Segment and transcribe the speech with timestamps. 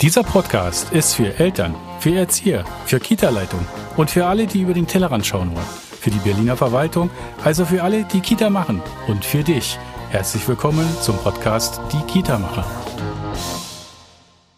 [0.00, 3.66] Dieser Podcast ist für Eltern, für Erzieher, für Kita-Leitung
[3.96, 5.66] und für alle, die über den Tellerrand schauen wollen.
[6.00, 7.10] Für die Berliner Verwaltung,
[7.42, 9.76] also für alle, die Kita machen und für dich.
[10.10, 12.64] Herzlich willkommen zum Podcast Die Kita-Macher.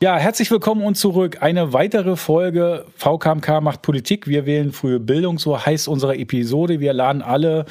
[0.02, 1.38] Ja, herzlich willkommen und zurück.
[1.40, 4.26] Eine weitere Folge VKMK macht Politik.
[4.26, 6.80] Wir wählen frühe Bildung, so heißt unsere Episode.
[6.80, 7.64] Wir laden alle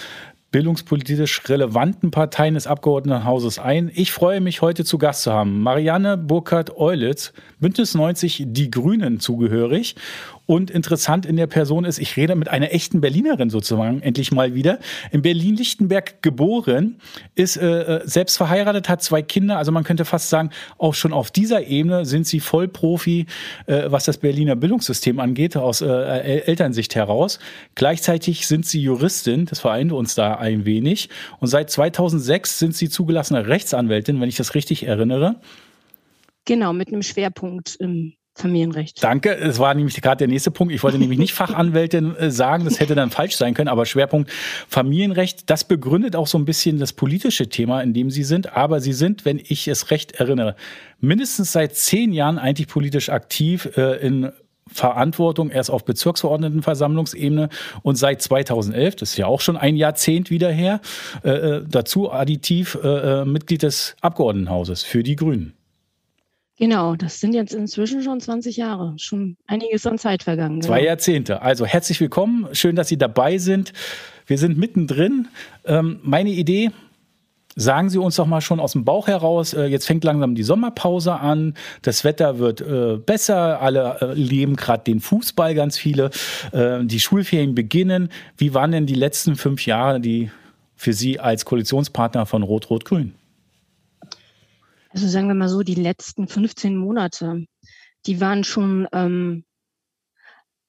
[0.51, 3.91] bildungspolitisch relevanten Parteien des Abgeordnetenhauses ein.
[3.93, 5.61] Ich freue mich, heute zu Gast zu haben.
[5.61, 9.95] Marianne Burkhardt-Eulitz, Bündnis 90 Die Grünen zugehörig
[10.49, 14.55] und interessant in der Person ist, ich rede mit einer echten Berlinerin sozusagen, endlich mal
[14.55, 14.79] wieder.
[15.11, 16.95] In Berlin-Lichtenberg geboren,
[17.35, 19.59] ist äh, äh, selbst verheiratet, hat zwei Kinder.
[19.59, 20.49] Also man könnte fast sagen,
[20.79, 23.27] auch schon auf dieser Ebene sind sie Vollprofi,
[23.67, 27.37] äh, was das Berliner Bildungssystem angeht, aus äh, Elternsicht heraus.
[27.75, 31.09] Gleichzeitig sind sie Juristin, das vereint uns da ein wenig.
[31.39, 35.35] Und seit 2006 sind sie zugelassene Rechtsanwältin, wenn ich das richtig erinnere.
[36.45, 39.03] Genau, mit einem Schwerpunkt im Familienrecht.
[39.03, 39.35] Danke.
[39.35, 40.73] Es war nämlich gerade der nächste Punkt.
[40.73, 44.31] Ich wollte nämlich nicht Fachanwältin äh, sagen, das hätte dann falsch sein können, aber Schwerpunkt
[44.67, 48.55] Familienrecht, das begründet auch so ein bisschen das politische Thema, in dem Sie sind.
[48.55, 50.55] Aber Sie sind, wenn ich es recht erinnere,
[50.99, 54.31] mindestens seit zehn Jahren eigentlich politisch aktiv äh, in
[54.71, 57.49] Verantwortung erst auf Bezirksverordnetenversammlungsebene
[57.81, 60.79] und seit 2011, das ist ja auch schon ein Jahrzehnt wieder her,
[61.23, 65.58] äh, äh dazu additiv äh, Mitglied des Abgeordnetenhauses für die Grünen.
[66.59, 70.61] Genau, das sind jetzt inzwischen schon 20 Jahre, schon einiges an Zeit vergangen.
[70.61, 70.89] Zwei genau.
[70.89, 71.41] Jahrzehnte.
[71.41, 73.71] Also herzlich willkommen, schön, dass Sie dabei sind.
[74.27, 75.29] Wir sind mittendrin.
[75.65, 76.71] Ähm, meine Idee,
[77.55, 80.43] Sagen Sie uns doch mal schon aus dem Bauch heraus, äh, jetzt fängt langsam die
[80.43, 86.11] Sommerpause an, das Wetter wird äh, besser, alle äh, leben gerade den Fußball, ganz viele,
[86.53, 88.09] äh, die Schulferien beginnen.
[88.37, 90.29] Wie waren denn die letzten fünf Jahre, die
[90.75, 93.15] für Sie als Koalitionspartner von Rot-Rot-Grün?
[94.89, 97.45] Also sagen wir mal so, die letzten 15 Monate,
[98.05, 99.45] die waren schon ähm,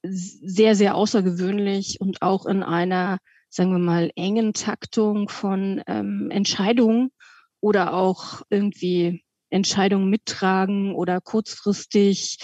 [0.02, 3.18] sehr, sehr außergewöhnlich und auch in einer,
[3.48, 7.10] sagen wir mal, engen Taktung von ähm, Entscheidungen
[7.60, 12.38] oder auch irgendwie Entscheidungen mittragen oder kurzfristig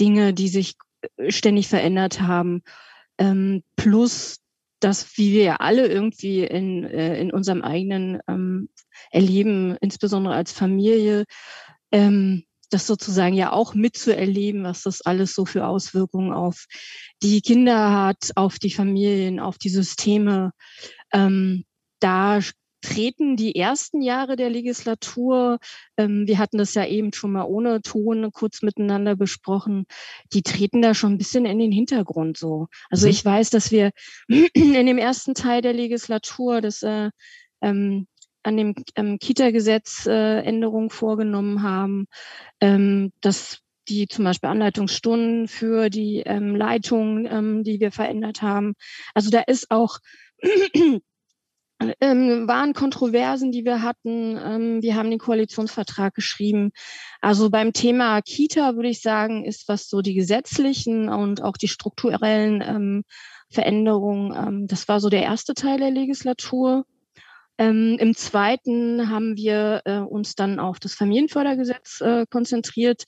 [0.00, 0.74] Dinge, die sich
[1.16, 2.62] äh, ständig verändert haben.
[3.18, 4.41] Ähm, plus
[4.82, 8.68] das, wie wir ja alle irgendwie in, äh, in unserem eigenen ähm,
[9.10, 11.24] Erleben, insbesondere als Familie,
[11.92, 16.66] ähm, das sozusagen ja auch mitzuerleben, was das alles so für Auswirkungen auf
[17.22, 20.52] die Kinder hat, auf die Familien, auf die Systeme.
[21.12, 21.64] Ähm,
[22.00, 22.40] da
[22.82, 25.58] treten die ersten Jahre der Legislatur,
[25.96, 29.86] ähm, wir hatten das ja eben schon mal ohne Ton kurz miteinander besprochen,
[30.32, 32.68] die treten da schon ein bisschen in den Hintergrund so.
[32.90, 33.12] Also mhm.
[33.12, 33.92] ich weiß, dass wir
[34.28, 37.10] in dem ersten Teil der Legislatur das äh,
[37.62, 38.06] ähm,
[38.42, 42.06] an dem ähm, Kita-Gesetz äh, Änderungen vorgenommen haben,
[42.60, 48.74] ähm, dass die zum Beispiel Anleitungsstunden für die ähm, Leitung, ähm, die wir verändert haben.
[49.14, 49.98] Also da ist auch
[52.00, 54.36] ähm, waren Kontroversen, die wir hatten.
[54.36, 56.72] Ähm, wir haben den Koalitionsvertrag geschrieben.
[57.20, 61.68] Also beim Thema Kita würde ich sagen, ist was so die gesetzlichen und auch die
[61.68, 63.04] strukturellen ähm,
[63.50, 64.34] Veränderungen.
[64.36, 66.84] Ähm, das war so der erste Teil der Legislatur.
[67.58, 73.04] Ähm, Im zweiten haben wir äh, uns dann auf das Familienfördergesetz äh, konzentriert.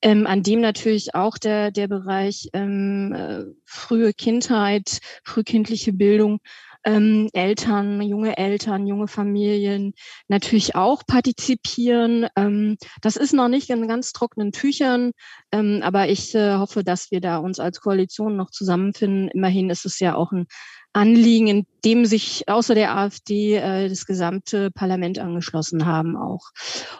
[0.00, 6.38] Ähm, an dem natürlich auch der, der Bereich ähm, äh, frühe Kindheit, frühkindliche Bildung
[6.84, 9.94] ähm, Eltern, junge Eltern, junge Familien
[10.28, 12.26] natürlich auch partizipieren.
[12.36, 15.12] Ähm, das ist noch nicht in ganz trockenen Tüchern,
[15.52, 19.28] ähm, aber ich äh, hoffe, dass wir da uns als Koalition noch zusammenfinden.
[19.28, 20.46] Immerhin ist es ja auch ein
[20.92, 26.50] Anliegen, in dem sich außer der AfD äh, das gesamte Parlament angeschlossen haben auch.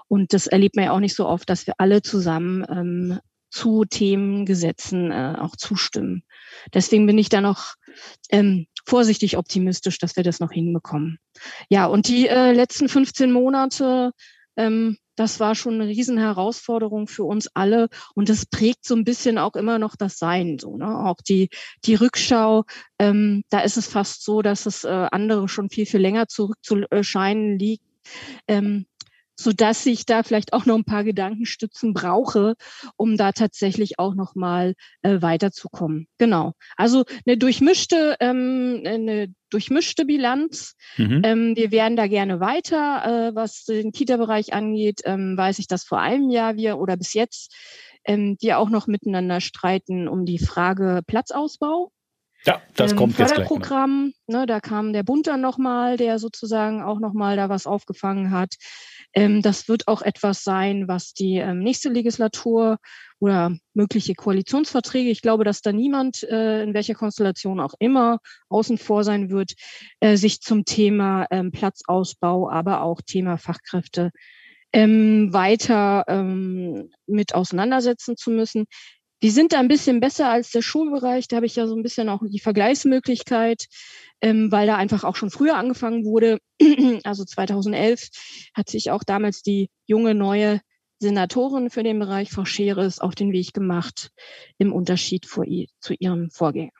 [0.09, 3.19] Und das erlebt man ja auch nicht so oft, dass wir alle zusammen ähm,
[3.51, 6.23] zu Themengesetzen äh, auch zustimmen.
[6.75, 7.75] Deswegen bin ich da noch
[8.31, 11.19] ähm, vorsichtig optimistisch, dass wir das noch hinbekommen.
[11.69, 14.13] Ja, und die äh, letzten 15 Monate,
[14.57, 19.37] ähm, das war schon eine Riesenherausforderung für uns alle und das prägt so ein bisschen
[19.37, 20.59] auch immer noch das Sein.
[20.59, 20.87] So, ne?
[21.05, 21.51] Auch die,
[21.85, 22.65] die Rückschau,
[22.99, 27.59] ähm, da ist es fast so, dass es äh, andere schon viel, viel länger zurückzuscheinen
[27.59, 27.85] liegt.
[28.47, 28.87] Ähm,
[29.39, 32.57] so dass ich da vielleicht auch noch ein paar Gedankenstützen brauche,
[32.97, 36.09] um da tatsächlich auch noch mal äh, weiterzukommen.
[36.19, 36.55] Genau.
[36.77, 40.75] Also eine durchmischte, ähm, eine durchmischte Bilanz.
[40.97, 41.23] Mhm.
[41.25, 43.29] Ähm, wir werden da gerne weiter.
[43.29, 47.15] Äh, was den Kita-Bereich angeht, ähm, weiß ich, dass vor einem Jahr wir oder bis
[47.15, 47.55] jetzt
[48.05, 51.93] ähm, wir auch noch miteinander streiten um die Frage Platzausbau.
[52.45, 53.47] Ja, das ähm, kommt jetzt gleich.
[53.47, 58.31] Förderprogramm, ne, da kam der Bund dann nochmal, der sozusagen auch nochmal da was aufgefangen
[58.31, 58.55] hat.
[59.15, 62.79] Ähm, das wird auch etwas sein, was die ähm, nächste Legislatur
[63.21, 68.19] oder mögliche Koalitionsverträge, ich glaube, dass da niemand, äh, in welcher Konstellation auch immer,
[68.49, 69.55] außen vor sein wird,
[70.01, 74.11] äh, sich zum Thema ähm, Platzausbau, aber auch Thema Fachkräfte
[74.73, 78.67] ähm, weiter ähm, mit auseinandersetzen zu müssen.
[79.23, 81.27] Die sind da ein bisschen besser als der Schulbereich.
[81.27, 83.67] Da habe ich ja so ein bisschen auch die Vergleichsmöglichkeit,
[84.21, 86.39] ähm, weil da einfach auch schon früher angefangen wurde.
[87.05, 88.09] Also 2011
[88.55, 90.61] hat sich auch damals die junge neue
[91.01, 94.11] Senatorin für den Bereich Frau Scheres auf den Weg gemacht,
[94.59, 95.45] im Unterschied vor,
[95.81, 96.73] zu ihrem Vorgänger.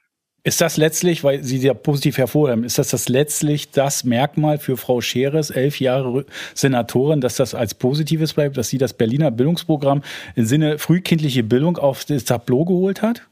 [0.45, 4.77] Ist das letztlich, weil Sie ja positiv hervorheben, ist das, das letztlich das Merkmal für
[4.77, 6.25] Frau Scheres, elf Jahre
[6.55, 10.03] Senatorin, dass das als Positives bleibt, dass sie das Berliner Bildungsprogramm
[10.37, 13.29] im Sinne frühkindliche Bildung auf das Tableau geholt hat?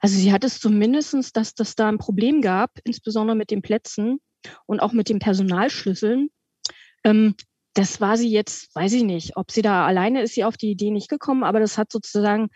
[0.00, 4.18] Also sie hat es zumindest, dass das da ein Problem gab, insbesondere mit den Plätzen
[4.66, 6.30] und auch mit den Personalschlüsseln.
[7.04, 7.34] Ähm,
[7.74, 10.70] das war sie jetzt, weiß ich nicht, ob sie da alleine ist, sie auf die
[10.70, 12.48] Idee nicht gekommen, aber das hat sozusagen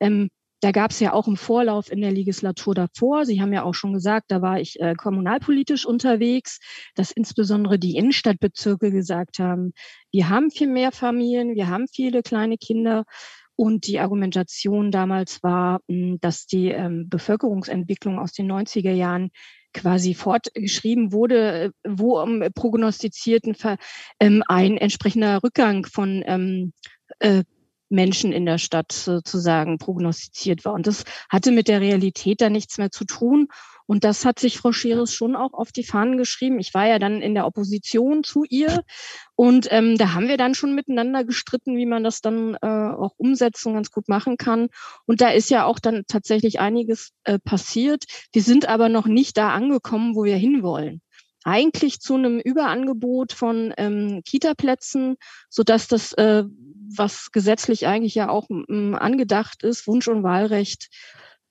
[0.00, 0.30] ähm,
[0.60, 3.74] da gab es ja auch im Vorlauf in der Legislatur davor, Sie haben ja auch
[3.74, 6.58] schon gesagt, da war ich äh, kommunalpolitisch unterwegs,
[6.94, 9.72] dass insbesondere die Innenstadtbezirke gesagt haben,
[10.10, 13.04] wir haben viel mehr Familien, wir haben viele kleine Kinder.
[13.56, 19.30] Und die Argumentation damals war, hm, dass die ähm, Bevölkerungsentwicklung aus den 90er Jahren
[19.72, 23.56] quasi fortgeschrieben wurde, äh, wo am prognostizierten
[24.20, 26.72] ähm, ein entsprechender Rückgang von ähm,
[27.18, 27.44] äh,
[27.88, 30.72] Menschen in der Stadt sozusagen prognostiziert war.
[30.72, 33.48] Und das hatte mit der Realität da nichts mehr zu tun.
[33.86, 36.58] Und das hat sich Frau Scheres schon auch auf die Fahnen geschrieben.
[36.58, 38.82] Ich war ja dann in der Opposition zu ihr
[39.34, 43.12] und ähm, da haben wir dann schon miteinander gestritten, wie man das dann äh, auch
[43.18, 44.68] umsetzen ganz gut machen kann.
[45.06, 48.04] Und da ist ja auch dann tatsächlich einiges äh, passiert.
[48.32, 51.02] Wir sind aber noch nicht da angekommen, wo wir hinwollen
[51.44, 55.16] eigentlich zu einem Überangebot von ähm, Kita-Plätzen,
[55.48, 56.44] so dass das, äh,
[56.96, 60.88] was gesetzlich eigentlich ja auch ähm, angedacht ist, Wunsch- und Wahlrecht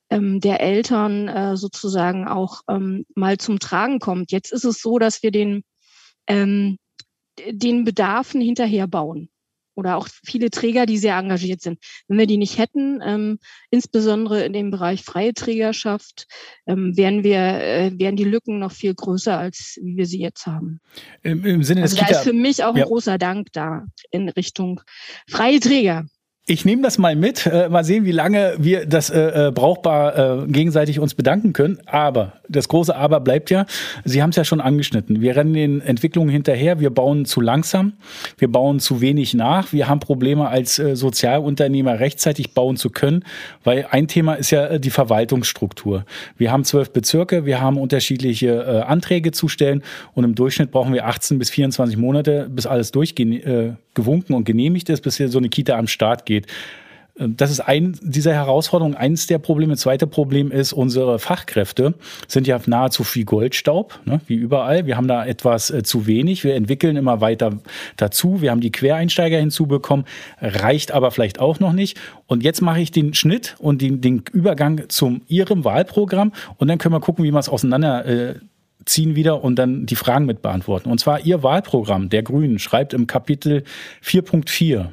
[0.09, 4.31] ähm, der Eltern äh, sozusagen auch ähm, mal zum Tragen kommt.
[4.31, 5.63] Jetzt ist es so, dass wir den,
[6.27, 6.77] ähm,
[7.49, 9.29] den Bedarfen hinterher bauen
[9.75, 11.79] oder auch viele Träger, die sehr engagiert sind.
[12.07, 13.39] Wenn wir die nicht hätten, ähm,
[13.69, 16.27] insbesondere in dem Bereich freie Trägerschaft,
[16.67, 20.45] ähm, wären wir, äh, wären die Lücken noch viel größer, als wie wir sie jetzt
[20.45, 20.79] haben.
[21.21, 22.85] Im, im Sinne also des da Kita ist für mich auch ein ja.
[22.85, 24.81] großer Dank da in Richtung
[25.27, 26.05] freie Träger.
[26.45, 30.43] Ich nehme das mal mit, äh, mal sehen, wie lange wir das äh, äh, brauchbar
[30.43, 31.79] äh, gegenseitig uns bedanken können.
[31.85, 33.65] Aber das große Aber bleibt ja,
[34.05, 35.21] Sie haben es ja schon angeschnitten.
[35.21, 37.93] Wir rennen den Entwicklungen hinterher, wir bauen zu langsam,
[38.37, 43.23] wir bauen zu wenig nach, wir haben Probleme als äh, Sozialunternehmer rechtzeitig bauen zu können,
[43.63, 46.05] weil ein Thema ist ja äh, die Verwaltungsstruktur.
[46.37, 49.83] Wir haben zwölf Bezirke, wir haben unterschiedliche äh, Anträge zu stellen
[50.13, 55.01] und im Durchschnitt brauchen wir 18 bis 24 Monate, bis alles durchgewunken und genehmigt ist,
[55.01, 56.47] bis hier so eine Kita am Start geht
[57.15, 59.77] das ist ein dieser Herausforderungen, eines der Probleme.
[59.77, 61.93] Zweite Problem ist, unsere Fachkräfte
[62.27, 64.87] sind ja nahezu viel Goldstaub, ne, wie überall.
[64.87, 66.43] Wir haben da etwas äh, zu wenig.
[66.43, 67.59] Wir entwickeln immer weiter
[67.97, 68.41] dazu.
[68.41, 70.05] Wir haben die Quereinsteiger hinzubekommen,
[70.41, 71.99] reicht aber vielleicht auch noch nicht.
[72.25, 76.79] Und jetzt mache ich den Schnitt und den, den Übergang zum Ihrem Wahlprogramm und dann
[76.79, 78.35] können wir gucken, wie wir es auseinander äh,
[78.85, 80.89] ziehen wieder und dann die Fragen mit beantworten.
[80.89, 83.63] Und zwar Ihr Wahlprogramm der Grünen schreibt im Kapitel
[84.03, 84.89] 4.4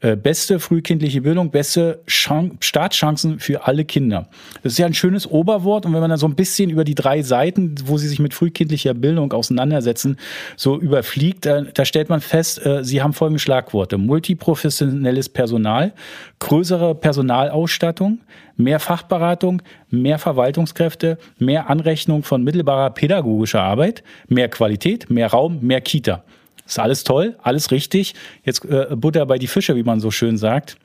[0.00, 4.28] äh, beste frühkindliche Bildung, beste Chan Startchancen für alle Kinder.
[4.62, 6.94] Das ist ja ein schönes Oberwort und wenn man dann so ein bisschen über die
[6.94, 10.16] drei Seiten, wo sie sich mit frühkindlicher Bildung auseinandersetzen,
[10.56, 13.98] so überfliegt, da, da stellt man fest, äh, sie haben folgende Schlagworte.
[13.98, 15.92] Multiprofessionelles Personal,
[16.38, 18.20] größere Personalausstattung,
[18.56, 25.80] mehr Fachberatung, mehr Verwaltungskräfte, mehr Anrechnung von mittelbarer pädagogischer Arbeit, mehr Qualität, mehr Raum, mehr
[25.80, 26.24] Kita.
[26.70, 28.14] Ist alles toll, alles richtig.
[28.44, 30.76] Jetzt äh, Butter bei die Fische, wie man so schön sagt.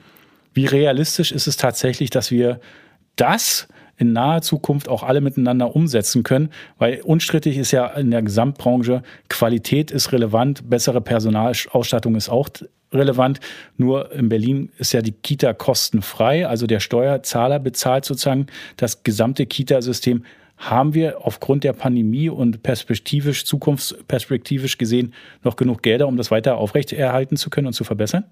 [0.52, 2.60] Wie realistisch ist es tatsächlich, dass wir
[3.18, 6.50] das in naher Zukunft auch alle miteinander umsetzen können,
[6.80, 12.50] weil unstrittig ist ja in der Gesamtbranche, Qualität ist relevant, bessere Personalausstattung ist auch
[12.92, 13.40] relevant.
[13.78, 19.46] Nur in Berlin ist ja die Kita kostenfrei, also der Steuerzahler bezahlt sozusagen das gesamte
[19.46, 20.24] Kita-System
[20.58, 26.58] haben wir aufgrund der Pandemie und perspektivisch, zukunftsperspektivisch gesehen noch genug Gelder, um das weiter
[26.58, 28.26] aufrechterhalten zu können und zu verbessern?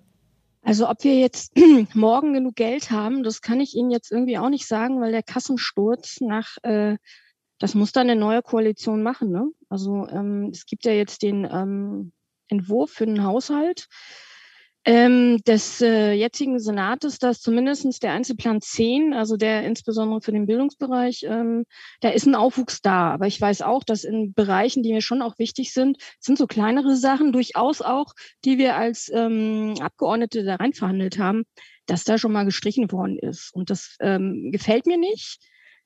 [0.61, 1.53] Also ob wir jetzt
[1.93, 5.23] morgen genug Geld haben, das kann ich Ihnen jetzt irgendwie auch nicht sagen, weil der
[5.23, 6.97] Kassensturz nach, äh,
[7.59, 9.29] das muss dann eine neue Koalition machen.
[9.29, 9.49] Ne?
[9.69, 12.13] Also ähm, es gibt ja jetzt den ähm,
[12.47, 13.87] Entwurf für den Haushalt.
[14.85, 20.45] Ähm, des äh, jetzigen Senates, dass zumindestens der Einzelplan 10, also der insbesondere für den
[20.45, 21.65] Bildungsbereich, ähm,
[22.01, 23.11] da ist ein Aufwuchs da.
[23.11, 26.47] Aber ich weiß auch, dass in Bereichen, die mir schon auch wichtig sind, sind so
[26.47, 28.13] kleinere Sachen durchaus auch,
[28.43, 31.43] die wir als ähm, Abgeordnete da rein verhandelt haben,
[31.85, 33.51] dass da schon mal gestrichen worden ist.
[33.53, 35.39] Und das ähm, gefällt mir nicht.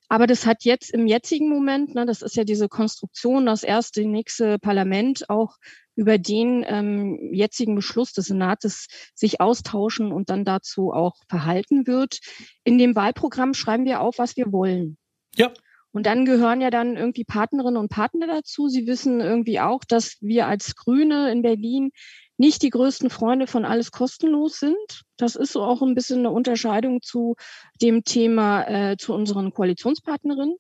[0.10, 4.06] Aber das hat jetzt im jetzigen Moment, ne, das ist ja diese Konstruktion, das erste,
[4.06, 5.58] nächste Parlament auch
[5.96, 12.20] über den ähm, jetzigen Beschluss des Senates sich austauschen und dann dazu auch verhalten wird.
[12.64, 14.98] In dem Wahlprogramm schreiben wir auf, was wir wollen.
[15.36, 15.52] Ja.
[15.92, 18.68] Und dann gehören ja dann irgendwie Partnerinnen und Partner dazu.
[18.68, 21.90] Sie wissen irgendwie auch, dass wir als Grüne in Berlin
[22.38, 25.04] nicht die größten Freunde von alles kostenlos sind.
[25.18, 27.36] Das ist so auch ein bisschen eine Unterscheidung zu
[27.82, 30.56] dem Thema äh, zu unseren Koalitionspartnerinnen.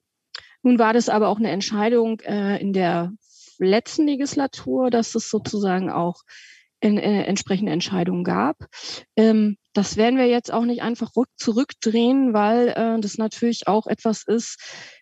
[0.63, 3.11] Nun war das aber auch eine Entscheidung äh, in der
[3.59, 6.21] letzten Legislatur, dass es sozusagen auch
[6.79, 8.57] in, äh, entsprechende Entscheidungen gab.
[9.15, 13.87] Ähm, das werden wir jetzt auch nicht einfach rück, zurückdrehen, weil äh, das natürlich auch
[13.87, 14.59] etwas ist,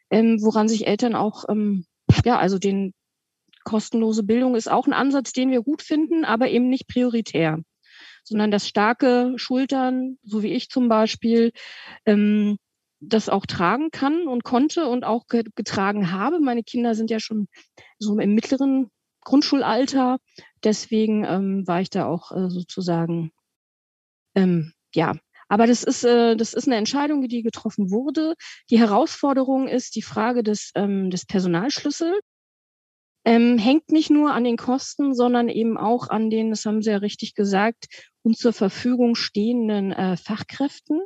[0.10, 1.86] ähm, woran sich Eltern auch, ähm,
[2.24, 2.94] ja, also den
[3.65, 7.60] kostenlose Bildung ist auch ein Ansatz, den wir gut finden, aber eben nicht prioritär,
[8.24, 11.51] sondern das starke Schultern, so wie ich zum Beispiel,
[12.05, 12.57] ähm,
[13.01, 16.39] das auch tragen kann und konnte und auch getragen habe.
[16.39, 17.48] Meine Kinder sind ja schon
[18.00, 18.89] so im mittleren
[19.22, 20.19] Grundschulalter.
[20.63, 23.31] Deswegen ähm, war ich da auch äh, sozusagen,
[24.36, 25.15] ähm, ja.
[25.48, 28.36] Aber das ist, äh, das ist eine Entscheidung, die getroffen wurde.
[28.72, 32.19] Die Herausforderung ist die Frage des, ähm, des Personalschlüssels.
[33.25, 36.91] Ähm, hängt nicht nur an den Kosten, sondern eben auch an den, das haben Sie
[36.91, 37.88] ja richtig gesagt,
[38.22, 41.01] uns zur Verfügung stehenden äh, Fachkräften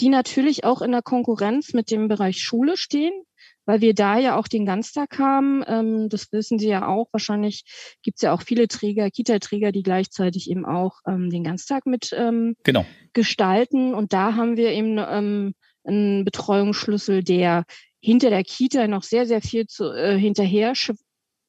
[0.00, 3.12] die natürlich auch in der Konkurrenz mit dem Bereich Schule stehen,
[3.66, 5.62] weil wir da ja auch den Ganztag haben.
[5.66, 7.08] Ähm, das wissen Sie ja auch.
[7.12, 7.64] Wahrscheinlich
[8.02, 12.14] gibt es ja auch viele Träger, Kita-Träger, die gleichzeitig eben auch ähm, den Ganztag mit
[12.16, 12.86] ähm, genau.
[13.12, 13.94] gestalten.
[13.94, 17.64] Und da haben wir eben ähm, einen Betreuungsschlüssel, der
[18.00, 20.74] hinter der Kita noch sehr, sehr viel zu, äh, hinterher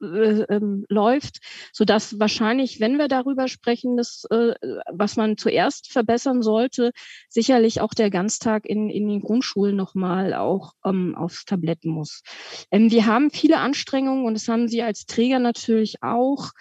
[0.02, 1.40] ähm, läuft,
[1.72, 4.54] so dass wahrscheinlich, wenn wir darüber sprechen, das, äh,
[4.92, 6.92] was man zuerst verbessern sollte,
[7.30, 12.24] sicherlich auch der Ganztag in, in den Grundschulen nochmal auch ähm, aufs Tablett muss.
[12.72, 16.52] Ähm, wir haben viele Anstrengungen und das haben Sie als Träger natürlich auch,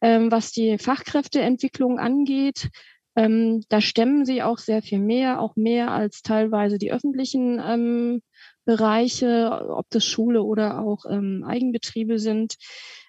[0.00, 2.70] ähm, was die Fachkräfteentwicklung angeht.
[3.16, 8.22] Ähm, da stemmen sie auch sehr viel mehr, auch mehr als teilweise die öffentlichen ähm,
[8.66, 12.56] Bereiche, ob das Schule oder auch ähm, Eigenbetriebe sind,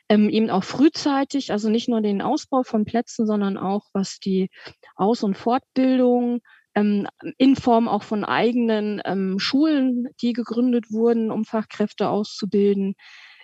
[0.07, 4.49] ähm, eben auch frühzeitig, also nicht nur den Ausbau von Plätzen, sondern auch was die
[4.95, 6.39] Aus- und Fortbildung
[6.75, 12.93] ähm, in Form auch von eigenen ähm, Schulen, die gegründet wurden, um Fachkräfte auszubilden.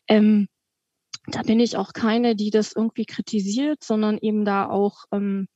[0.07, 0.47] Ähm,
[1.27, 5.47] da bin ich auch keine, die das irgendwie kritisiert, sondern eben da auch ähm,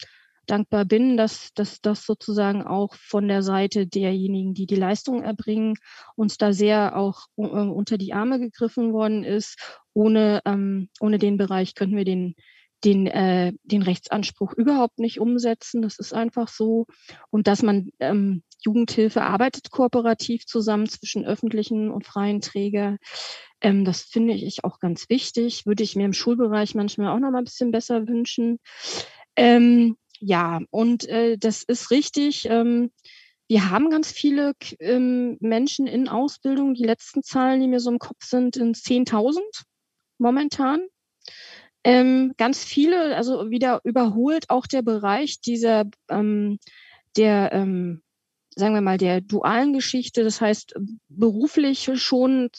[0.48, 5.76] dankbar bin, dass, dass das sozusagen auch von der Seite derjenigen, die die Leistung erbringen,
[6.16, 9.58] uns da sehr auch äh, unter die Arme gegriffen worden ist.
[9.94, 12.36] Ohne, ähm, ohne den Bereich könnten wir den,
[12.84, 15.82] den, äh, den Rechtsanspruch überhaupt nicht umsetzen.
[15.82, 16.86] Das ist einfach so.
[17.30, 22.98] Und dass man ähm, Jugendhilfe arbeitet kooperativ zusammen zwischen öffentlichen und freien Träger.
[23.62, 25.66] Ähm, das finde ich auch ganz wichtig.
[25.66, 28.60] Würde ich mir im Schulbereich manchmal auch noch mal ein bisschen besser wünschen.
[29.36, 32.48] Ähm, ja, und äh, das ist richtig.
[32.50, 32.92] Ähm,
[33.48, 36.74] wir haben ganz viele ähm, Menschen in Ausbildung.
[36.74, 39.40] Die letzten Zahlen, die mir so im Kopf sind, sind 10.000
[40.18, 40.82] momentan.
[41.84, 46.60] Ähm, ganz viele, also wieder überholt auch der Bereich dieser, ähm,
[47.16, 48.02] der, ähm,
[48.56, 50.24] sagen wir mal, der dualen Geschichte.
[50.24, 50.74] Das heißt,
[51.08, 52.50] beruflich schon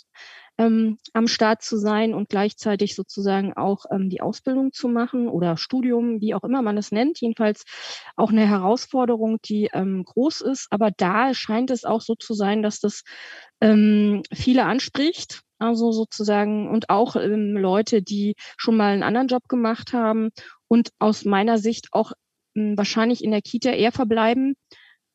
[0.59, 5.57] ähm, am Start zu sein und gleichzeitig sozusagen auch ähm, die Ausbildung zu machen oder
[5.57, 7.21] Studium, wie auch immer man es nennt.
[7.21, 7.65] Jedenfalls
[8.17, 10.67] auch eine Herausforderung, die ähm, groß ist.
[10.71, 13.05] Aber da scheint es auch so zu sein, dass das
[13.61, 15.43] ähm, viele anspricht.
[15.61, 20.31] Also sozusagen und auch ähm, Leute, die schon mal einen anderen Job gemacht haben
[20.69, 22.13] und aus meiner Sicht auch
[22.55, 24.55] ähm, wahrscheinlich in der Kita eher verbleiben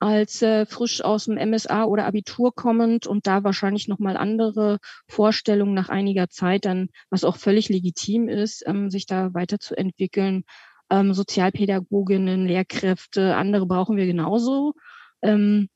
[0.03, 5.73] als äh, frisch aus dem MSA oder Abitur kommend und da wahrscheinlich nochmal andere Vorstellungen
[5.73, 10.43] nach einiger Zeit dann, was auch völlig legitim ist, ähm, sich da weiterzuentwickeln.
[10.89, 14.73] Ähm, Sozialpädagoginnen, Lehrkräfte, andere brauchen wir genauso.
[15.21, 15.69] Ähm,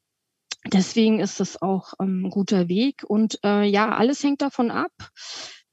[0.65, 3.05] deswegen ist das auch ähm, ein guter Weg.
[3.07, 4.91] Und äh, ja, alles hängt davon ab.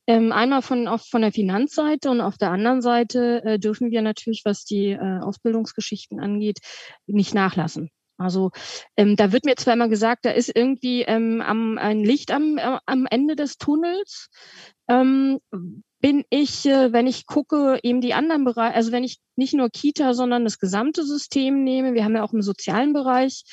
[0.07, 4.03] Ähm, einmal von, auf, von der Finanzseite und auf der anderen Seite äh, dürfen wir
[4.03, 6.61] natürlich, was die äh, Ausbildungsgeschichten angeht,
[7.07, 7.91] nicht nachlassen.
[8.17, 8.51] Also
[8.97, 12.59] ähm, da wird mir zwar immer gesagt, da ist irgendwie ähm, am, ein Licht am,
[12.59, 14.29] äh, am Ende des Tunnels.
[14.89, 15.41] Ähm,
[16.01, 19.71] bin ich, äh, wenn ich gucke, eben die anderen Bereiche, also wenn ich nicht nur
[19.71, 23.45] Kita, sondern das gesamte System nehme, wir haben ja auch im sozialen Bereich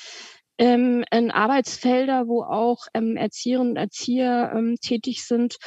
[0.57, 5.57] ähm, Arbeitsfelder, wo auch ähm, Erzieherinnen und Erzieher ähm, tätig sind.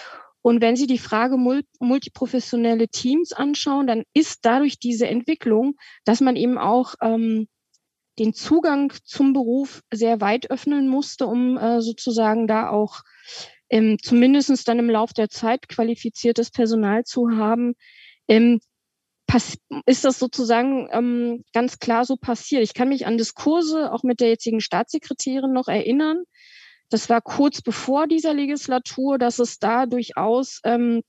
[0.43, 1.39] Und wenn Sie die Frage
[1.81, 7.49] multiprofessionelle Teams anschauen, dann ist dadurch diese Entwicklung, dass man eben auch ähm,
[8.19, 13.03] den Zugang zum Beruf sehr weit öffnen musste, um äh, sozusagen da auch
[13.71, 17.75] ähm, zumindest dann im Lauf der Zeit qualifiziertes Personal zu haben,
[18.29, 18.61] ähm,
[19.87, 22.63] ist das sozusagen ähm, ganz klar so passiert.
[22.63, 26.23] Ich kann mich an Diskurse auch mit der jetzigen Staatssekretärin noch erinnern.
[26.89, 31.03] Das war kurz bevor dieser Legislatur, dass es da durchaus ähm,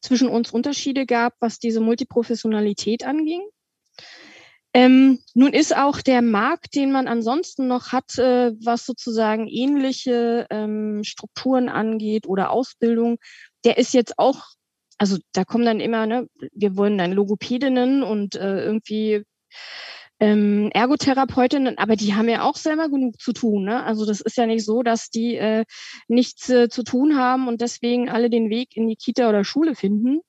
[0.00, 3.42] zwischen uns Unterschiede gab, was diese Multiprofessionalität anging.
[4.72, 10.46] Ähm, nun ist auch der Markt, den man ansonsten noch hat, äh, was sozusagen ähnliche
[10.50, 13.18] ähm, Strukturen angeht oder Ausbildung,
[13.64, 14.44] der ist jetzt auch,
[14.98, 19.24] also da kommen dann immer, ne, wir wollen dann Logopädinnen und äh, irgendwie
[20.20, 23.64] ähm, Ergotherapeutinnen, aber die haben ja auch selber genug zu tun.
[23.64, 23.82] Ne?
[23.82, 25.64] Also das ist ja nicht so, dass die äh,
[26.08, 29.74] nichts äh, zu tun haben und deswegen alle den Weg in die Kita oder Schule
[29.74, 30.20] finden.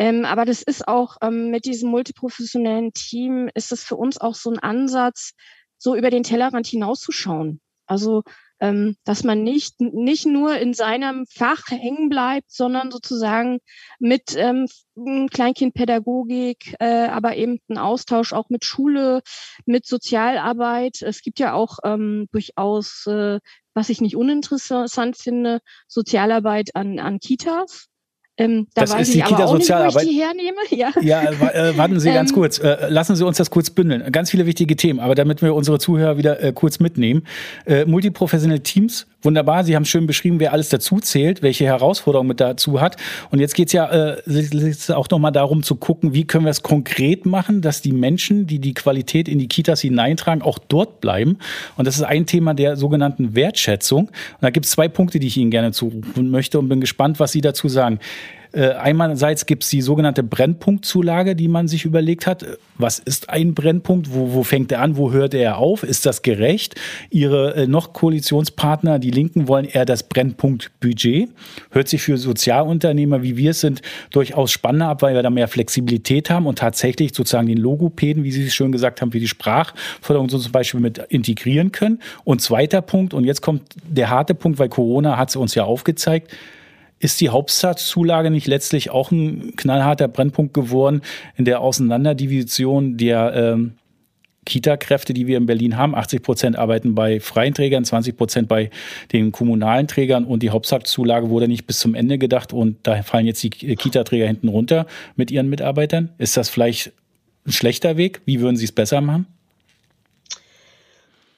[0.00, 4.34] Ähm, aber das ist auch ähm, mit diesem multiprofessionellen Team ist es für uns auch
[4.34, 5.32] so ein Ansatz,
[5.76, 7.60] so über den Tellerrand hinauszuschauen.
[7.86, 8.22] Also
[8.60, 13.58] ähm, dass man nicht nicht nur in seinem Fach hängen bleibt, sondern sozusagen
[13.98, 14.66] mit ähm,
[15.28, 19.20] Kleinkindpädagogik, äh, aber eben ein Austausch auch mit Schule,
[19.66, 21.02] mit Sozialarbeit.
[21.02, 23.38] Es gibt ja auch ähm, durchaus, äh,
[23.74, 27.90] was ich nicht uninteressant finde, Sozialarbeit an, an Kitas.
[28.40, 30.06] Ähm, da das ist die Kita-Sozialarbeit.
[30.70, 32.58] Ja, ja äh, warten Sie ganz ähm, kurz.
[32.58, 34.10] Äh, lassen Sie uns das kurz bündeln.
[34.12, 37.24] Ganz viele wichtige Themen, aber damit wir unsere Zuhörer wieder äh, kurz mitnehmen.
[37.66, 39.64] Äh, multiprofessionelle Teams, wunderbar.
[39.64, 42.96] Sie haben schön beschrieben, wer alles dazu zählt, welche Herausforderungen mit dazu hat.
[43.30, 46.62] Und jetzt geht es ja äh, auch nochmal darum zu gucken, wie können wir es
[46.62, 51.38] konkret machen, dass die Menschen, die die Qualität in die Kitas hineintragen, auch dort bleiben.
[51.76, 54.08] Und das ist ein Thema der sogenannten Wertschätzung.
[54.08, 57.20] Und da gibt es zwei Punkte, die ich Ihnen gerne zurufen möchte und bin gespannt,
[57.20, 57.98] was Sie dazu sagen.
[58.52, 62.44] Äh, einerseits gibt es die sogenannte Brennpunktzulage, die man sich überlegt hat.
[62.76, 64.12] Was ist ein Brennpunkt?
[64.12, 64.96] Wo, wo fängt er an?
[64.96, 65.82] Wo hört er auf?
[65.82, 66.74] Ist das gerecht?
[67.10, 71.30] Ihre äh, noch Koalitionspartner, die Linken, wollen eher das Brennpunktbudget.
[71.70, 75.48] Hört sich für Sozialunternehmer wie wir es sind durchaus spannender ab, weil wir da mehr
[75.48, 79.28] Flexibilität haben und tatsächlich sozusagen den Logopäden, wie Sie es schön gesagt haben, für die
[79.28, 82.00] Sprachförderung so zum Beispiel mit integrieren können.
[82.24, 85.64] Und zweiter Punkt, und jetzt kommt der harte Punkt, weil Corona hat es uns ja
[85.64, 86.30] aufgezeigt,
[87.00, 91.00] ist die Hauptstadtzulage nicht letztlich auch ein knallharter Brennpunkt geworden
[91.36, 93.72] in der Auseinanderdivision der ähm,
[94.44, 95.94] Kita-Kräfte, die wir in Berlin haben?
[95.94, 98.70] 80 Prozent arbeiten bei freien Trägern, 20 Prozent bei
[99.12, 103.26] den kommunalen Trägern und die Hauptstadtzulage wurde nicht bis zum Ende gedacht und da fallen
[103.26, 104.86] jetzt die Kita-Träger hinten runter
[105.16, 106.10] mit ihren Mitarbeitern.
[106.18, 106.92] Ist das vielleicht
[107.46, 108.20] ein schlechter Weg?
[108.26, 109.26] Wie würden Sie es besser machen?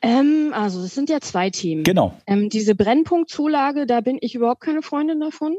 [0.02, 1.84] Ähm, also, es sind ja zwei Themen.
[1.84, 2.18] Genau.
[2.26, 5.56] Ähm, diese Brennpunktzulage, da bin ich überhaupt keine Freundin davon.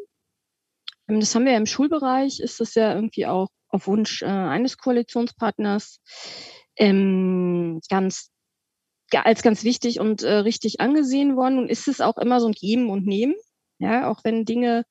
[1.07, 4.25] Ähm, das haben wir ja im Schulbereich, ist das ja irgendwie auch auf Wunsch äh,
[4.25, 5.99] eines Koalitionspartners
[6.77, 8.29] ähm, ganz
[9.11, 11.59] als ganz wichtig und äh, richtig angesehen worden.
[11.59, 13.35] Und ist es auch immer so ein Geben und Nehmen.
[13.79, 14.85] Ja, auch wenn Dinge,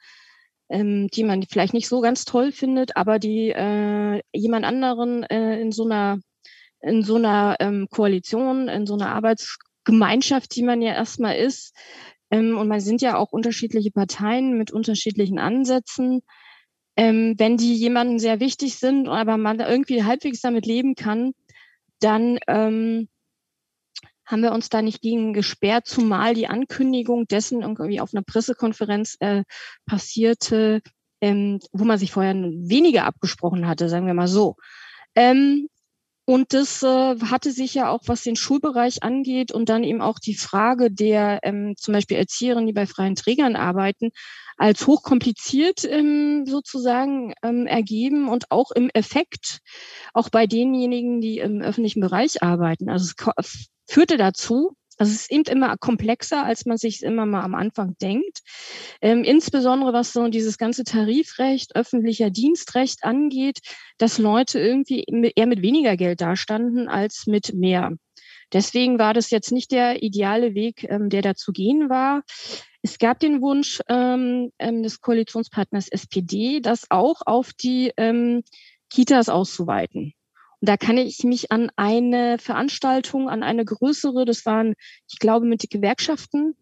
[0.68, 5.60] ähm, die man vielleicht nicht so ganz toll findet, aber die äh, jemand anderen äh,
[5.60, 6.20] in so einer
[6.82, 11.74] in so einer ähm, Koalition, in so einer Arbeitsgemeinschaft, die man ja erstmal ist,
[12.30, 16.22] ähm, und man sind ja auch unterschiedliche Parteien mit unterschiedlichen Ansätzen,
[16.96, 21.32] ähm, wenn die jemanden sehr wichtig sind, aber man irgendwie halbwegs damit leben kann,
[22.00, 23.08] dann ähm,
[24.24, 29.16] haben wir uns da nicht gegen gesperrt, zumal die Ankündigung dessen irgendwie auf einer Pressekonferenz
[29.20, 29.44] äh,
[29.86, 30.80] passierte,
[31.20, 34.56] ähm, wo man sich vorher weniger abgesprochen hatte, sagen wir mal so.
[35.14, 35.68] Ähm,
[36.24, 40.18] und das äh, hatte sich ja auch, was den Schulbereich angeht und dann eben auch
[40.20, 44.10] die Frage der ähm, zum Beispiel Erzieherinnen, die bei freien Trägern arbeiten,
[44.56, 49.58] als hochkompliziert ähm, sozusagen ähm, ergeben und auch im Effekt,
[50.14, 52.88] auch bei denjenigen, die im öffentlichen Bereich arbeiten.
[52.88, 57.42] Also es führte dazu, also es ist eben immer komplexer, als man sich immer mal
[57.42, 58.40] am Anfang denkt.
[59.00, 63.60] Ähm, insbesondere was so dieses ganze Tarifrecht, öffentlicher Dienstrecht angeht,
[63.98, 67.92] dass Leute irgendwie eher mit weniger Geld dastanden als mit mehr.
[68.52, 72.22] Deswegen war das jetzt nicht der ideale Weg, ähm, der da zu gehen war.
[72.82, 78.42] Es gab den Wunsch ähm, ähm des Koalitionspartners SPD, das auch auf die ähm,
[78.90, 80.12] Kitas auszuweiten.
[80.64, 84.74] Da kann ich mich an eine Veranstaltung, an eine größere, das waren,
[85.10, 86.54] ich glaube, mit den Gewerkschaften.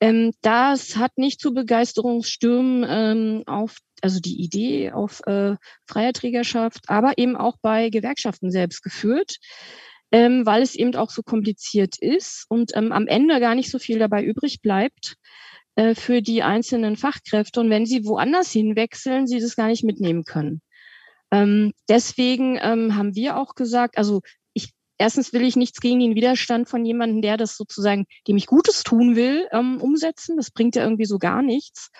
[0.00, 6.84] Ähm, das hat nicht zu Begeisterungsstürmen ähm, auf, also die Idee auf äh, freier Trägerschaft,
[6.88, 9.38] aber eben auch bei Gewerkschaften selbst geführt,
[10.12, 13.78] ähm, weil es eben auch so kompliziert ist und ähm, am Ende gar nicht so
[13.78, 15.14] viel dabei übrig bleibt
[15.76, 17.60] äh, für die einzelnen Fachkräfte.
[17.60, 20.60] Und wenn sie woanders hinwechseln, sie das gar nicht mitnehmen können.
[21.30, 24.20] Ähm, deswegen ähm, haben wir auch gesagt, also
[24.52, 28.46] ich, erstens will ich nichts gegen den Widerstand von jemandem, der das sozusagen, dem ich
[28.46, 30.36] Gutes tun will, ähm, umsetzen.
[30.36, 31.90] Das bringt ja irgendwie so gar nichts.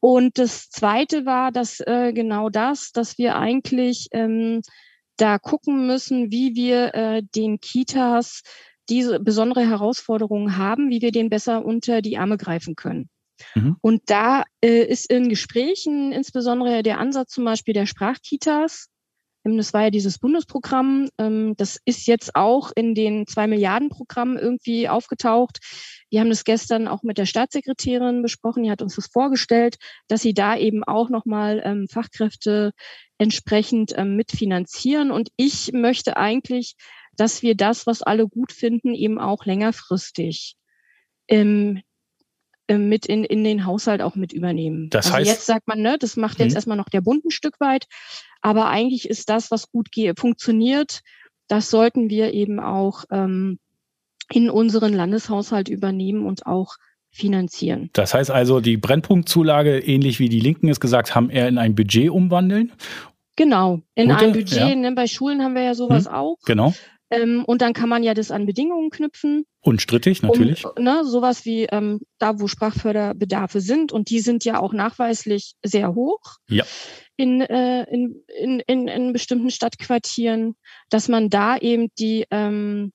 [0.00, 4.62] Und das Zweite war, dass äh, genau das, dass wir eigentlich ähm,
[5.16, 8.42] da gucken müssen, wie wir äh, den Kitas
[8.88, 13.08] diese besondere Herausforderungen haben, wie wir den besser unter die Arme greifen können.
[13.54, 13.76] Mhm.
[13.80, 18.88] Und da äh, ist in Gesprächen insbesondere der Ansatz zum Beispiel der Sprachkitas.
[19.44, 21.08] Ähm, das war ja dieses Bundesprogramm.
[21.18, 25.58] Ähm, das ist jetzt auch in den zwei Milliarden Programmen irgendwie aufgetaucht.
[26.10, 28.62] Wir haben das gestern auch mit der Staatssekretärin besprochen.
[28.62, 29.76] Die hat uns das vorgestellt,
[30.08, 32.72] dass sie da eben auch nochmal ähm, Fachkräfte
[33.18, 35.10] entsprechend mitfinanzieren.
[35.10, 36.74] Und ich möchte eigentlich,
[37.16, 40.56] dass wir das, was alle gut finden, eben auch längerfristig
[41.28, 41.82] ähm, äh,
[42.68, 44.90] mit in, in den Haushalt auch mit übernehmen.
[44.90, 46.56] Das also heißt, jetzt sagt man, ne, das macht jetzt hm.
[46.56, 47.86] erstmal noch der Bund ein Stück weit,
[48.40, 51.00] aber eigentlich ist das, was gut funktioniert,
[51.48, 53.58] das sollten wir eben auch ähm,
[54.30, 56.76] in unseren Landeshaushalt übernehmen und auch
[57.10, 57.90] finanzieren.
[57.92, 61.74] Das heißt also, die Brennpunktzulage, ähnlich wie die Linken es gesagt haben, eher in ein
[61.74, 62.72] Budget umwandeln?
[63.36, 64.58] Genau, in Gute, ein Budget.
[64.58, 64.74] Ja.
[64.74, 66.38] Ne, bei Schulen haben wir ja sowas hm, auch.
[66.46, 66.74] Genau.
[67.10, 69.46] Ähm, und dann kann man ja das an Bedingungen knüpfen.
[69.60, 70.64] Unstrittig, natürlich.
[70.64, 73.92] Um, ne, sowas wie ähm, da, wo Sprachförderbedarfe sind.
[73.92, 76.20] Und die sind ja auch nachweislich sehr hoch.
[76.48, 76.64] Ja.
[77.16, 80.56] In, äh, in, in, in, in bestimmten Stadtquartieren,
[80.90, 82.92] dass man da eben die ähm,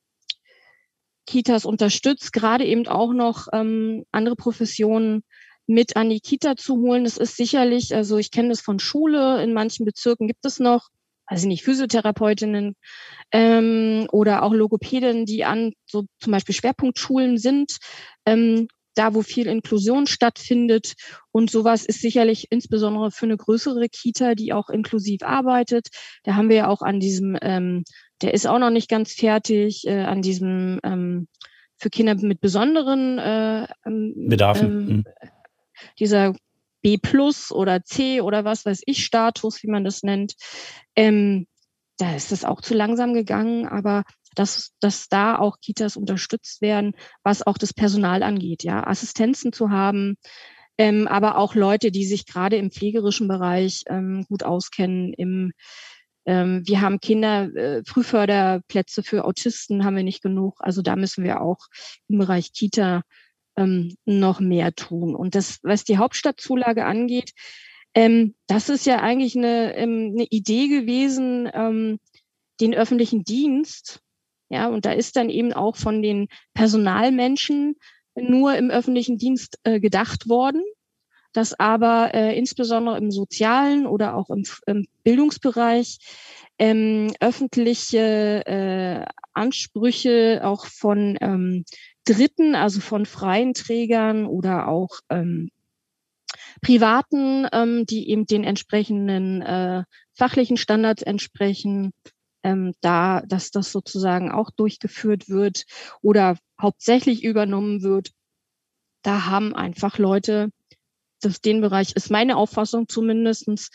[1.26, 5.24] Kitas unterstützt, gerade eben auch noch ähm, andere Professionen
[5.68, 7.06] mit an die Kita zu holen.
[7.06, 10.90] Das ist sicherlich, also ich kenne das von Schule, in manchen Bezirken gibt es noch
[11.32, 12.76] also nicht Physiotherapeutinnen
[13.32, 17.78] ähm, oder auch Logopädinnen, die an so zum Beispiel Schwerpunktschulen sind,
[18.26, 20.96] ähm, da wo viel Inklusion stattfindet.
[21.32, 25.88] Und sowas ist sicherlich insbesondere für eine größere Kita, die auch inklusiv arbeitet.
[26.24, 27.86] Da haben wir ja auch an diesem, ähm,
[28.22, 31.30] der ist auch noch nicht ganz fertig, äh, an diesem ähm,
[31.78, 34.68] für Kinder mit besonderen äh, ähm, Bedarfen.
[34.68, 35.04] Ähm, mhm.
[35.98, 36.34] Dieser
[36.82, 40.36] B plus oder C oder was weiß ich Status, wie man das nennt.
[40.96, 41.48] Ähm,
[41.98, 44.04] da ist es auch zu langsam gegangen, aber
[44.36, 49.70] dass, dass da auch Kitas unterstützt werden, was auch das Personal angeht, ja, Assistenzen zu
[49.70, 50.16] haben,
[50.78, 55.52] ähm, aber auch Leute, die sich gerade im pflegerischen Bereich ähm, gut auskennen, im
[56.26, 60.56] ähm, wir haben Kinder, äh, Frühförderplätze für Autisten haben wir nicht genug.
[60.60, 61.58] Also da müssen wir auch
[62.08, 63.02] im Bereich Kita
[63.62, 65.16] ähm, noch mehr tun.
[65.16, 67.32] Und das, was die Hauptstadtzulage angeht,
[67.94, 72.00] ähm, das ist ja eigentlich eine, ähm, eine Idee gewesen, ähm,
[72.60, 74.02] den öffentlichen Dienst,
[74.50, 77.76] ja, und da ist dann eben auch von den Personalmenschen
[78.16, 80.62] nur im öffentlichen Dienst äh, gedacht worden,
[81.32, 86.00] dass aber äh, insbesondere im sozialen oder auch im, im Bildungsbereich
[86.60, 91.64] ähm, öffentliche äh, Ansprüche auch von ähm,
[92.06, 95.50] Dritten, also von freien Trägern oder auch ähm,
[96.62, 99.84] Privaten, ähm, die eben den entsprechenden äh,
[100.14, 101.92] fachlichen Standards entsprechen,
[102.44, 105.66] ähm, da, dass das sozusagen auch durchgeführt wird
[106.02, 108.12] oder hauptsächlich übernommen wird.
[109.04, 110.50] Da haben einfach Leute
[111.22, 113.70] das, den Bereich ist meine Auffassung zumindestens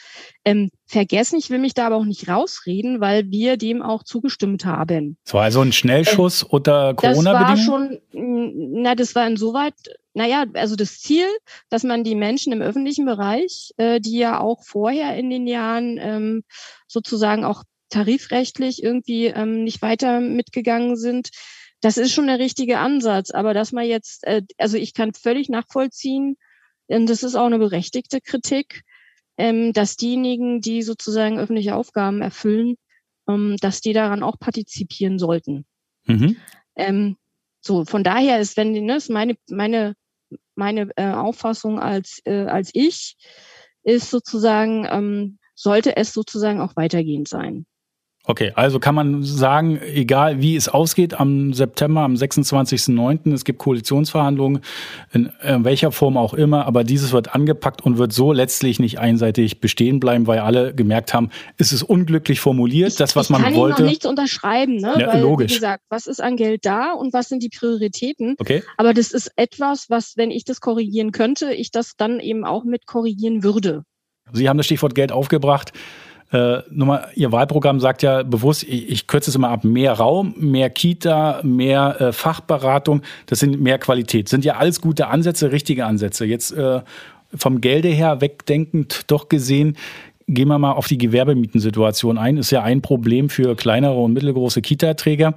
[0.44, 1.38] ähm, vergessen.
[1.38, 5.16] Ich will mich da aber auch nicht rausreden, weil wir dem auch zugestimmt haben.
[5.24, 8.00] Es war also ein Schnellschuss ähm, unter Corona-Bedingungen?
[8.12, 9.74] Das war schon, na, das war insoweit,
[10.14, 11.26] naja, also das Ziel,
[11.68, 15.98] dass man die Menschen im öffentlichen Bereich, äh, die ja auch vorher in den Jahren
[16.00, 16.44] ähm,
[16.86, 21.30] sozusagen auch tarifrechtlich irgendwie ähm, nicht weiter mitgegangen sind,
[21.80, 23.30] das ist schon der richtige Ansatz.
[23.30, 26.36] Aber dass man jetzt, äh, also ich kann völlig nachvollziehen,
[26.88, 28.82] und das ist auch eine berechtigte Kritik,
[29.36, 32.76] ähm, dass diejenigen, die sozusagen öffentliche Aufgaben erfüllen,
[33.28, 35.66] ähm, dass die daran auch partizipieren sollten.
[36.04, 36.36] Mhm.
[36.76, 37.16] Ähm,
[37.60, 39.94] so, von daher ist, wenn ne, ist meine meine
[40.54, 43.16] meine äh, Auffassung als äh, als ich
[43.82, 47.66] ist sozusagen ähm, sollte es sozusagen auch weitergehend sein.
[48.28, 53.60] Okay, also kann man sagen, egal wie es ausgeht am September, am 26.09., es gibt
[53.60, 54.62] Koalitionsverhandlungen,
[55.12, 59.60] in welcher Form auch immer, aber dieses wird angepackt und wird so letztlich nicht einseitig
[59.60, 63.54] bestehen bleiben, weil alle gemerkt haben, es ist unglücklich formuliert, ich, das, was man wollte.
[63.54, 64.96] Ich kann noch nichts unterschreiben, ne?
[64.98, 65.52] Ja, weil, logisch.
[65.52, 68.34] wie gesagt, was ist an Geld da und was sind die Prioritäten?
[68.38, 68.64] Okay.
[68.76, 72.64] Aber das ist etwas, was, wenn ich das korrigieren könnte, ich das dann eben auch
[72.64, 73.84] mit korrigieren würde.
[74.32, 75.72] Sie haben das Stichwort Geld aufgebracht.
[76.32, 80.34] Äh, mal, Ihr Wahlprogramm sagt ja bewusst, ich, ich kürze es immer ab, mehr Raum,
[80.36, 84.28] mehr Kita, mehr äh, Fachberatung, das sind mehr Qualität.
[84.28, 86.24] Sind ja alles gute Ansätze, richtige Ansätze.
[86.24, 86.80] Jetzt äh,
[87.34, 89.76] vom Gelde her wegdenkend doch gesehen,
[90.28, 92.36] gehen wir mal auf die Gewerbemietensituation ein.
[92.36, 95.34] Ist ja ein Problem für kleinere und mittelgroße Kita-Träger.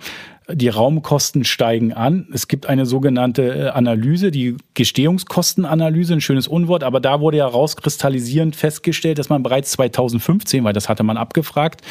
[0.51, 2.27] Die Raumkosten steigen an.
[2.33, 7.47] Es gibt eine sogenannte äh, Analyse, die Gestehungskostenanalyse, ein schönes Unwort, aber da wurde ja
[7.47, 11.81] rauskristallisierend festgestellt, dass man bereits 2015, weil das hatte man abgefragt,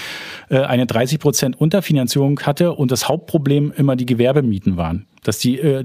[0.49, 5.07] äh, eine 30 Prozent Unterfinanzierung hatte und das Hauptproblem immer die Gewerbemieten waren.
[5.23, 5.83] Dass die äh,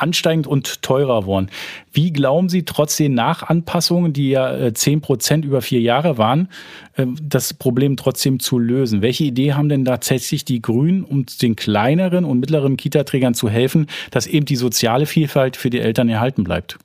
[0.00, 1.50] ansteigend und teurer worden.
[1.92, 6.48] Wie glauben Sie trotz den Nachanpassungen, die ja 10 äh, Prozent über vier Jahre waren,
[6.96, 9.02] ähm, das Problem trotzdem zu lösen?
[9.02, 13.86] Welche Idee haben denn tatsächlich die Grünen, um den kleineren und mittleren Kita-Trägern zu helfen,
[14.10, 16.78] dass eben die soziale Vielfalt für die Eltern erhalten bleibt?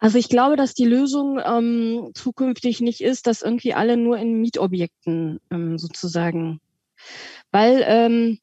[0.00, 4.40] Also ich glaube, dass die Lösung ähm, zukünftig nicht ist, dass irgendwie alle nur in
[4.40, 6.60] Mietobjekten ähm, sozusagen,
[7.50, 8.38] weil ähm,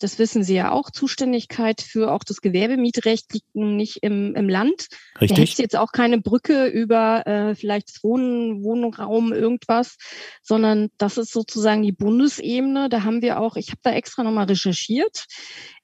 [0.00, 4.88] das wissen Sie ja auch, Zuständigkeit für auch das Gewerbemietrecht liegt nicht im, im Land.
[5.20, 5.56] Richtig.
[5.56, 9.96] Da jetzt auch keine Brücke über äh, vielleicht das Wohnen, Wohnraum, irgendwas,
[10.42, 12.88] sondern das ist sozusagen die Bundesebene.
[12.88, 15.26] Da haben wir auch, ich habe da extra nochmal recherchiert,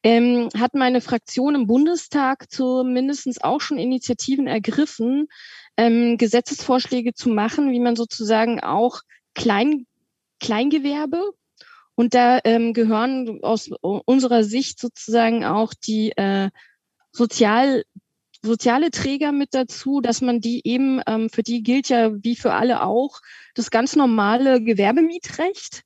[0.03, 5.27] ähm, hat meine Fraktion im Bundestag zumindest auch schon Initiativen ergriffen,
[5.77, 9.01] ähm, Gesetzesvorschläge zu machen, wie man sozusagen auch
[9.35, 9.87] Klein,
[10.41, 11.33] Kleingewerbe
[11.97, 16.51] und da ähm, gehören aus unserer Sicht sozusagen auch die äh,
[17.11, 17.83] sozial
[18.43, 22.53] soziale Träger mit dazu, dass man die eben, ähm, für die gilt ja wie für
[22.53, 23.21] alle auch
[23.55, 25.83] das ganz normale Gewerbemietrecht.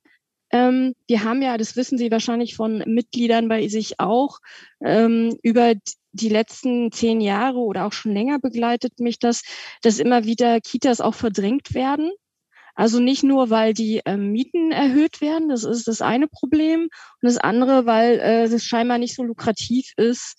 [0.51, 4.39] Ähm, wir haben ja, das wissen Sie wahrscheinlich von Mitgliedern bei sich auch,
[4.83, 5.73] ähm, über
[6.11, 9.43] die letzten zehn Jahre oder auch schon länger begleitet mich das,
[9.81, 12.11] dass immer wieder Kitas auch verdrängt werden
[12.75, 16.89] also nicht nur, weil die ähm, Mieten erhöht werden, das ist das eine Problem, und
[17.21, 20.35] das andere, weil äh, es scheinbar nicht so lukrativ ist,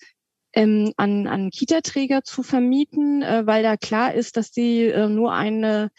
[0.53, 5.33] ähm, an, an Kita-Träger zu vermieten, äh, weil da klar ist, dass die äh, nur
[5.33, 5.89] eine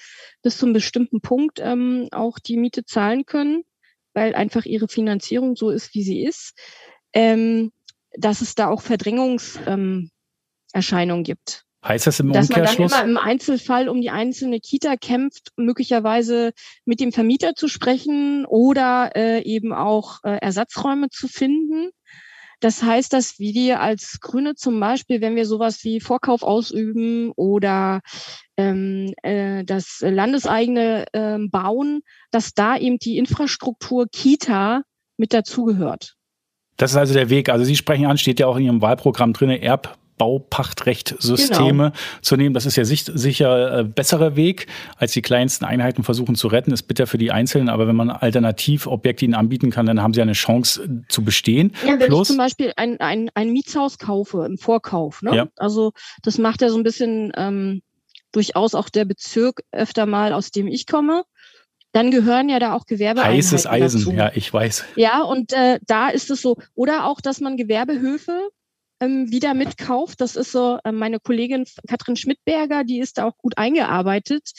[0.42, 3.64] bis zum bestimmten Punkt ähm, auch die Miete zahlen können,
[4.12, 6.57] weil einfach ihre Finanzierung so ist, wie sie ist,
[7.12, 7.73] ähm,
[8.16, 10.11] dass es da auch Verdrängungserscheinungen
[10.77, 11.64] ähm, gibt.
[11.87, 12.92] Heißt das im dass Umkehrschluss?
[12.92, 16.53] Dass man dann immer im Einzelfall um die einzelne Kita kämpft, möglicherweise
[16.87, 21.90] mit dem Vermieter zu sprechen oder äh, eben auch äh, Ersatzräume zu finden.
[22.61, 28.01] Das heißt, dass wir als Grüne zum Beispiel, wenn wir sowas wie Vorkauf ausüben oder
[28.57, 34.85] ähm, äh, das landeseigene äh, bauen, dass da eben die Infrastruktur Kita
[35.18, 36.14] mit dazugehört.
[36.79, 37.51] Das ist also der Weg.
[37.51, 41.92] Also Sie sprechen an, steht ja auch in Ihrem Wahlprogramm drin, Erb Baupachtrechtsysteme genau.
[42.22, 42.55] zu nehmen.
[42.55, 46.72] Das ist ja sicher äh, besserer Weg, als die kleinsten Einheiten versuchen zu retten.
[46.72, 50.22] Ist bitter für die Einzelnen, aber wenn man Alternativobjekte ihnen anbieten kann, dann haben sie
[50.22, 51.72] eine Chance äh, zu bestehen.
[51.85, 55.35] Ja, wenn Plus, ich zum Beispiel ein, ein, ein Mietshaus kaufe im Vorkauf, ne?
[55.35, 55.48] Ja.
[55.57, 57.83] also das macht ja so ein bisschen ähm,
[58.33, 61.24] durchaus auch der Bezirk öfter mal, aus dem ich komme
[61.94, 63.22] dann gehören ja da auch Gewerbe.
[63.22, 64.12] Heißes Eisen, dazu.
[64.12, 64.85] ja, ich weiß.
[64.96, 66.57] Ja, und äh, da ist es so.
[66.74, 68.50] Oder auch, dass man Gewerbehöfe
[69.00, 70.20] ähm, wieder mitkauft.
[70.20, 74.50] Das ist so äh, meine Kollegin Katrin Schmidberger, die ist da auch gut eingearbeitet.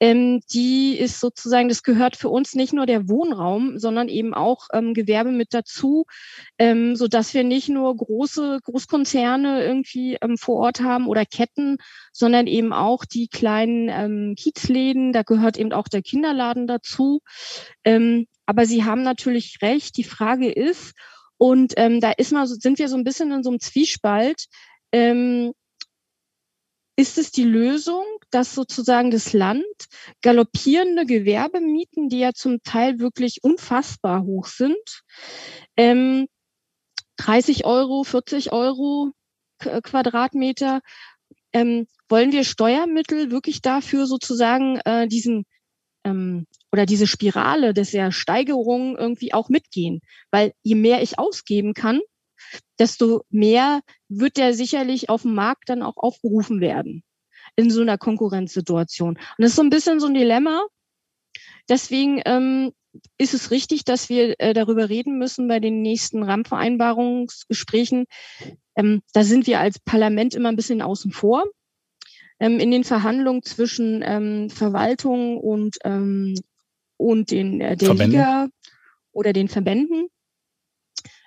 [0.00, 4.68] Ähm, die ist sozusagen, das gehört für uns nicht nur der Wohnraum, sondern eben auch
[4.72, 6.06] ähm, Gewerbe mit dazu,
[6.58, 11.78] ähm, so dass wir nicht nur große Großkonzerne irgendwie ähm, vor Ort haben oder Ketten,
[12.12, 15.12] sondern eben auch die kleinen ähm, Kiezläden.
[15.12, 17.20] Da gehört eben auch der Kinderladen dazu.
[17.84, 19.96] Ähm, aber Sie haben natürlich recht.
[19.98, 20.94] Die Frage ist,
[21.38, 24.46] und ähm, da ist mal, sind wir so ein bisschen in so einem Zwiespalt.
[24.92, 25.52] Ähm,
[26.96, 29.64] ist es die Lösung, dass sozusagen das Land
[30.20, 35.02] galoppierende Gewerbemieten, die ja zum Teil wirklich unfassbar hoch sind,
[35.76, 36.26] ähm,
[37.18, 39.12] 30 Euro, 40 Euro
[39.58, 40.80] Quadratmeter,
[41.52, 45.44] ähm, wollen wir Steuermittel wirklich dafür sozusagen äh, diesen
[46.04, 50.00] ähm, oder diese Spirale des der Steigerung irgendwie auch mitgehen.
[50.30, 52.00] Weil je mehr ich ausgeben kann,
[52.78, 57.02] desto mehr wird der sicherlich auf dem Markt dann auch aufgerufen werden
[57.56, 59.14] in so einer Konkurrenzsituation.
[59.16, 60.66] Und das ist so ein bisschen so ein Dilemma.
[61.68, 62.72] Deswegen ähm,
[63.18, 68.06] ist es richtig, dass wir äh, darüber reden müssen bei den nächsten Rahmenvereinbarungsgesprächen.
[68.76, 71.44] Ähm, da sind wir als Parlament immer ein bisschen außen vor
[72.40, 76.34] ähm, in den Verhandlungen zwischen ähm, Verwaltung und, ähm,
[76.98, 78.16] und den, äh, der Verbände.
[78.16, 78.48] Liga
[79.12, 80.08] oder den Verbänden,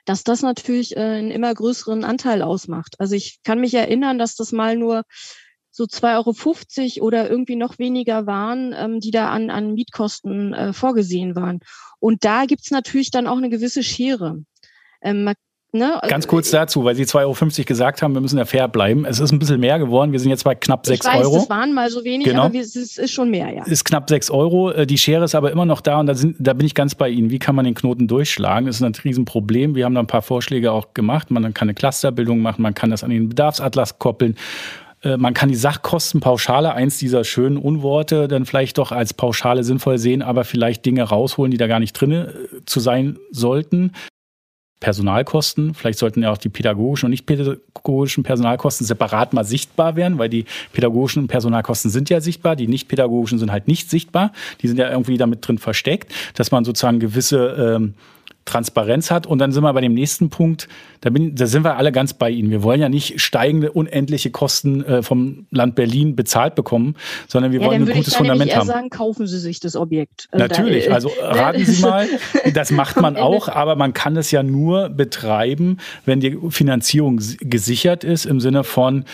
[0.05, 2.99] dass das natürlich äh, einen immer größeren Anteil ausmacht.
[2.99, 5.03] Also ich kann mich erinnern, dass das mal nur
[5.71, 10.73] so 2,50 Euro oder irgendwie noch weniger waren, ähm, die da an, an Mietkosten äh,
[10.73, 11.61] vorgesehen waren.
[11.99, 14.43] Und da gibt's natürlich dann auch eine gewisse Schere.
[15.01, 15.33] Ähm,
[15.73, 16.01] Ne?
[16.09, 19.05] Ganz kurz dazu, weil Sie 2,50 Euro gesagt haben, wir müssen ja fair bleiben.
[19.05, 20.11] Es ist ein bisschen mehr geworden.
[20.11, 21.37] Wir sind jetzt bei knapp 6 ich weiß, Euro.
[21.37, 22.43] Das waren mal so wenig, genau.
[22.43, 23.63] aber es ist, schon mehr, ja.
[23.63, 24.71] Ist knapp 6 Euro.
[24.71, 26.93] Äh, die Schere ist aber immer noch da und da, sind, da bin ich ganz
[26.93, 27.29] bei Ihnen.
[27.29, 28.65] Wie kann man den Knoten durchschlagen?
[28.65, 29.73] Das ist ein Riesenproblem.
[29.75, 31.31] Wir haben da ein paar Vorschläge auch gemacht.
[31.31, 34.35] Man kann eine Clusterbildung machen, man kann das an den Bedarfsatlas koppeln.
[35.03, 39.97] Äh, man kann die Sachkostenpauschale, eins dieser schönen Unworte, dann vielleicht doch als Pauschale sinnvoll
[39.97, 42.27] sehen, aber vielleicht Dinge rausholen, die da gar nicht drin äh,
[42.65, 43.93] zu sein sollten.
[44.81, 45.73] Personalkosten.
[45.73, 50.27] Vielleicht sollten ja auch die pädagogischen und nicht pädagogischen Personalkosten separat mal sichtbar werden, weil
[50.27, 54.33] die pädagogischen Personalkosten sind ja sichtbar, die nicht pädagogischen sind halt nicht sichtbar.
[54.61, 57.93] Die sind ja irgendwie damit drin versteckt, dass man sozusagen gewisse ähm,
[58.45, 59.27] Transparenz hat.
[59.27, 60.67] Und dann sind wir bei dem nächsten Punkt,
[61.01, 62.49] da, bin, da sind wir alle ganz bei Ihnen.
[62.49, 66.95] Wir wollen ja nicht steigende, unendliche Kosten äh, vom Land Berlin bezahlt bekommen,
[67.27, 68.67] sondern wir ja, wollen ein gutes Fundament haben.
[68.67, 70.27] sagen, kaufen Sie sich das Objekt.
[70.31, 72.07] Also Natürlich, da, äh, also raten Sie mal,
[72.53, 78.03] das macht man auch, aber man kann es ja nur betreiben, wenn die Finanzierung gesichert
[78.03, 79.05] ist, im Sinne von,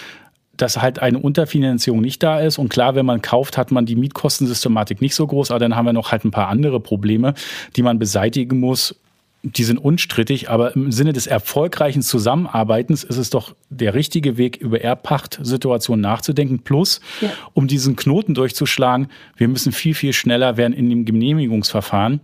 [0.58, 2.58] dass halt eine Unterfinanzierung nicht da ist.
[2.58, 5.86] Und klar, wenn man kauft, hat man die Mietkostensystematik nicht so groß, aber dann haben
[5.86, 7.34] wir noch halt ein paar andere Probleme,
[7.76, 8.96] die man beseitigen muss,
[9.44, 14.58] die sind unstrittig, aber im Sinne des erfolgreichen Zusammenarbeitens ist es doch der richtige Weg,
[14.58, 16.60] über Erbpachtsituationen nachzudenken.
[16.60, 17.30] Plus, ja.
[17.54, 22.20] um diesen Knoten durchzuschlagen, wir müssen viel, viel schneller werden in dem Genehmigungsverfahren.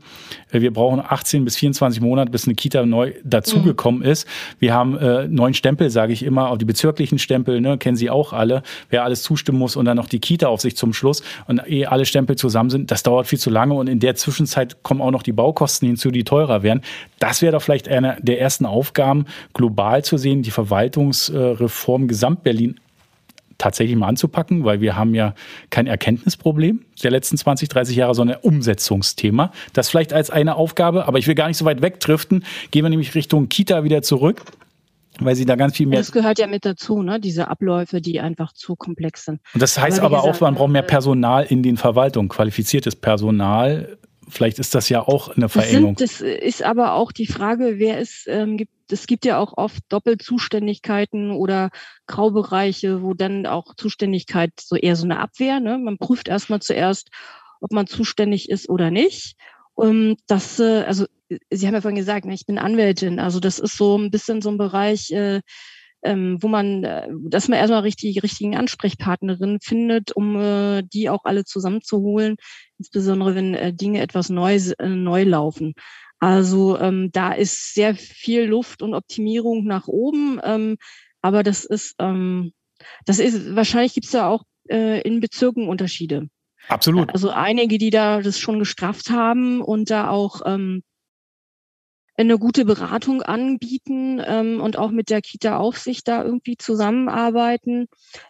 [0.52, 4.08] Äh, wir brauchen 18 bis 24 Monate, bis eine Kita neu dazugekommen mhm.
[4.08, 4.28] ist.
[4.60, 8.10] Wir haben äh, neun Stempel, sage ich immer, auch die bezirklichen Stempel, ne, kennen Sie
[8.10, 11.22] auch alle, wer alles zustimmen muss und dann noch die Kita auf sich zum Schluss.
[11.48, 14.82] Und ehe alle Stempel zusammen sind, das dauert viel zu lange und in der Zwischenzeit
[14.84, 16.82] kommen auch noch die Baukosten hinzu, die teurer werden.
[17.20, 22.80] Das wäre doch vielleicht eine der ersten Aufgaben, global zu sehen, die Verwaltungsreform Gesamtberlin
[23.58, 25.36] tatsächlich mal anzupacken, weil wir haben ja
[25.70, 29.52] kein Erkenntnisproblem der letzten 20, 30 Jahre, sondern ein Umsetzungsthema.
[29.74, 32.44] Das vielleicht als eine Aufgabe, aber ich will gar nicht so weit wegdriften.
[32.72, 34.44] Gehen wir nämlich Richtung Kita wieder zurück
[35.20, 36.00] weil sie da ganz viel mehr.
[36.00, 37.20] Das gehört ja mit dazu, ne?
[37.20, 39.42] Diese Abläufe, die einfach zu komplex sind.
[39.54, 42.30] Und das heißt aber, aber gesagt, auch, man braucht mehr äh, Personal in den Verwaltungen,
[42.30, 43.98] qualifiziertes Personal,
[44.34, 45.96] Vielleicht ist das ja auch eine Verengung.
[45.96, 48.72] Das, sind, das ist aber auch die Frage, wer es ähm, gibt.
[48.92, 51.70] Es gibt ja auch oft Doppelzuständigkeiten oder
[52.08, 55.60] Graubereiche, wo dann auch Zuständigkeit so eher so eine Abwehr.
[55.60, 55.78] Ne?
[55.78, 57.10] Man prüft erstmal zuerst,
[57.62, 59.36] ob man zuständig ist oder nicht.
[59.74, 61.06] Und das, äh, also
[61.50, 63.20] Sie haben ja vorhin gesagt, ne, ich bin Anwältin.
[63.20, 65.42] Also das ist so ein bisschen so ein Bereich, äh,
[66.04, 71.26] ähm, wo man, äh, dass man erstmal richtig, richtigen Ansprechpartnerinnen findet, um äh, die auch
[71.26, 72.38] alle zusammenzuholen,
[72.78, 75.74] insbesondere wenn äh, Dinge etwas neu, äh, neu laufen.
[76.20, 80.78] Also ähm, da ist sehr viel Luft und Optimierung nach oben, ähm,
[81.22, 82.54] aber das ist, ähm,
[83.06, 86.30] das ist wahrscheinlich gibt es da auch äh, in Bezirken Unterschiede.
[86.70, 87.10] Absolut.
[87.12, 90.84] Also einige, die da das schon gestrafft haben und da auch ähm,
[92.16, 97.88] eine gute Beratung anbieten ähm, und auch mit der Kita-Aufsicht da irgendwie zusammenarbeiten.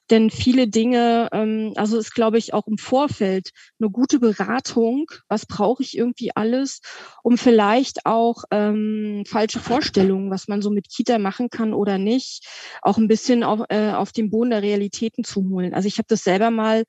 [0.09, 5.45] Denn viele Dinge, ähm, also ist, glaube ich, auch im Vorfeld eine gute Beratung, was
[5.45, 6.79] brauche ich irgendwie alles,
[7.23, 12.47] um vielleicht auch ähm, falsche Vorstellungen, was man so mit Kita machen kann oder nicht,
[12.81, 15.73] auch ein bisschen auf, äh, auf den Boden der Realitäten zu holen.
[15.73, 16.85] Also ich habe das selber mal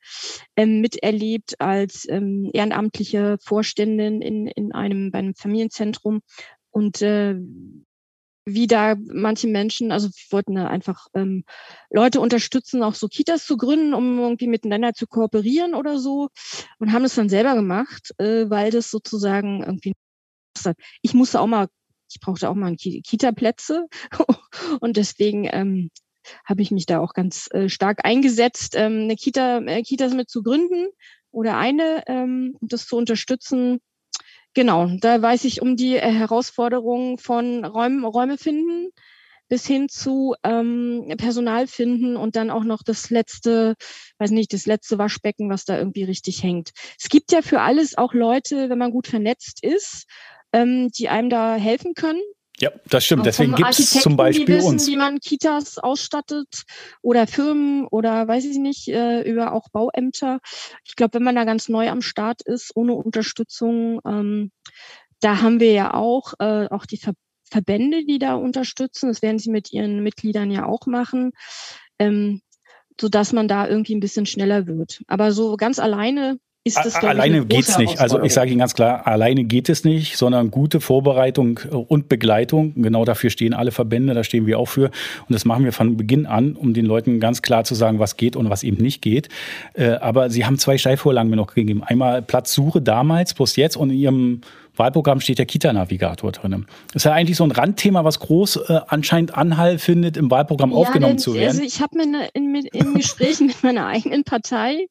[0.56, 6.20] ähm, miterlebt als ähm, ehrenamtliche Vorständin in, in einem, bei einem Familienzentrum,
[6.74, 7.36] und äh,
[8.46, 11.44] wie da manche Menschen, also wir wollten da einfach ähm,
[11.90, 16.28] Leute unterstützen, auch so Kitas zu gründen, um irgendwie miteinander zu kooperieren oder so.
[16.78, 19.94] Und haben es dann selber gemacht, äh, weil das sozusagen irgendwie
[21.02, 21.68] ich musste auch mal,
[22.10, 23.86] ich brauchte auch mal Kita-Plätze.
[24.80, 25.90] Und deswegen ähm,
[26.44, 30.30] habe ich mich da auch ganz äh, stark eingesetzt, ähm, eine Kita, äh, Kitas mit
[30.30, 30.88] zu gründen
[31.30, 33.80] oder eine, ähm, das zu unterstützen,
[34.54, 38.90] Genau, da weiß ich um die äh, Herausforderungen von Räumen, Räume finden
[39.48, 43.74] bis hin zu ähm, Personal finden und dann auch noch das letzte,
[44.18, 46.70] weiß nicht, das letzte Waschbecken, was da irgendwie richtig hängt.
[46.98, 50.06] Es gibt ja für alles auch Leute, wenn man gut vernetzt ist,
[50.52, 52.22] ähm, die einem da helfen können.
[52.60, 53.26] Ja, das stimmt.
[53.26, 54.86] Deswegen gibt es zum Beispiel die wissen, uns.
[54.86, 56.64] wie man Kitas ausstattet
[57.02, 60.38] oder Firmen oder weiß ich nicht, äh, über auch Bauämter.
[60.84, 64.52] Ich glaube, wenn man da ganz neu am Start ist, ohne Unterstützung, ähm,
[65.20, 67.14] da haben wir ja auch, äh, auch die Ver
[67.50, 69.08] Verbände, die da unterstützen.
[69.08, 71.32] Das werden sie mit ihren Mitgliedern ja auch machen.
[72.00, 72.40] Ähm,
[73.00, 75.02] so dass man da irgendwie ein bisschen schneller wird.
[75.08, 78.00] Aber so ganz alleine ist das alleine geht es nicht.
[78.00, 82.08] Also ich sage Ihnen ganz klar, alleine geht es nicht, sondern gute Vorbereitung äh, und
[82.08, 82.72] Begleitung.
[82.74, 84.86] Genau dafür stehen alle Verbände, da stehen wir auch für.
[84.86, 88.16] Und das machen wir von Beginn an, um den Leuten ganz klar zu sagen, was
[88.16, 89.28] geht und was eben nicht geht.
[89.74, 91.84] Äh, aber Sie haben zwei Steilvorlagen mir noch gegeben.
[91.84, 94.40] Einmal Platzsuche damals plus jetzt und in Ihrem
[94.76, 96.66] Wahlprogramm steht der Kita-Navigator drin.
[96.88, 100.70] Das ist ja eigentlich so ein Randthema, was groß äh, anscheinend Anhalt findet, im Wahlprogramm
[100.70, 101.48] ja, aufgenommen denn, zu werden.
[101.48, 104.88] Also ich habe mir in, in, in Gesprächen mit meiner eigenen Partei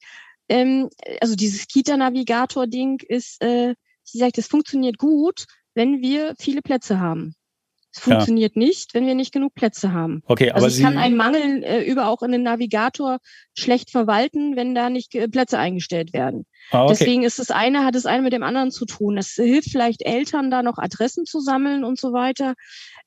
[0.49, 0.89] ähm,
[1.21, 7.35] also dieses Kita-Navigator-Ding ist, äh, sie sagt, es funktioniert gut, wenn wir viele Plätze haben.
[7.95, 8.59] Es funktioniert ja.
[8.59, 10.23] nicht, wenn wir nicht genug Plätze haben.
[10.25, 13.19] Okay, also aber ich Sie kann einen Mangel äh, über auch in den Navigator
[13.55, 16.47] schlecht verwalten, wenn da nicht äh, Plätze eingestellt werden.
[16.71, 16.95] Ah, okay.
[16.97, 19.15] Deswegen ist das eine, hat das eine mit dem anderen zu tun.
[19.15, 22.55] Das hilft vielleicht Eltern, da noch Adressen zu sammeln und so weiter.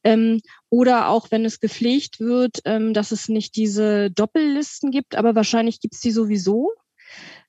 [0.04, 5.34] Ähm, oder auch, wenn es gepflegt wird, ähm, dass es nicht diese Doppellisten gibt, aber
[5.34, 6.70] wahrscheinlich gibt es die sowieso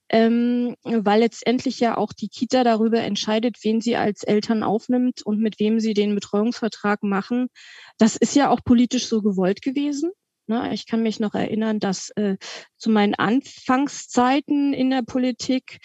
[0.09, 5.39] ähm, weil letztendlich ja auch die Kita darüber entscheidet, wen sie als Eltern aufnimmt und
[5.39, 7.49] mit wem sie den Betreuungsvertrag machen.
[7.97, 10.11] Das ist ja auch politisch so gewollt gewesen.
[10.47, 10.73] Ne?
[10.73, 12.37] Ich kann mich noch erinnern, dass äh,
[12.77, 15.79] zu meinen Anfangszeiten in der Politik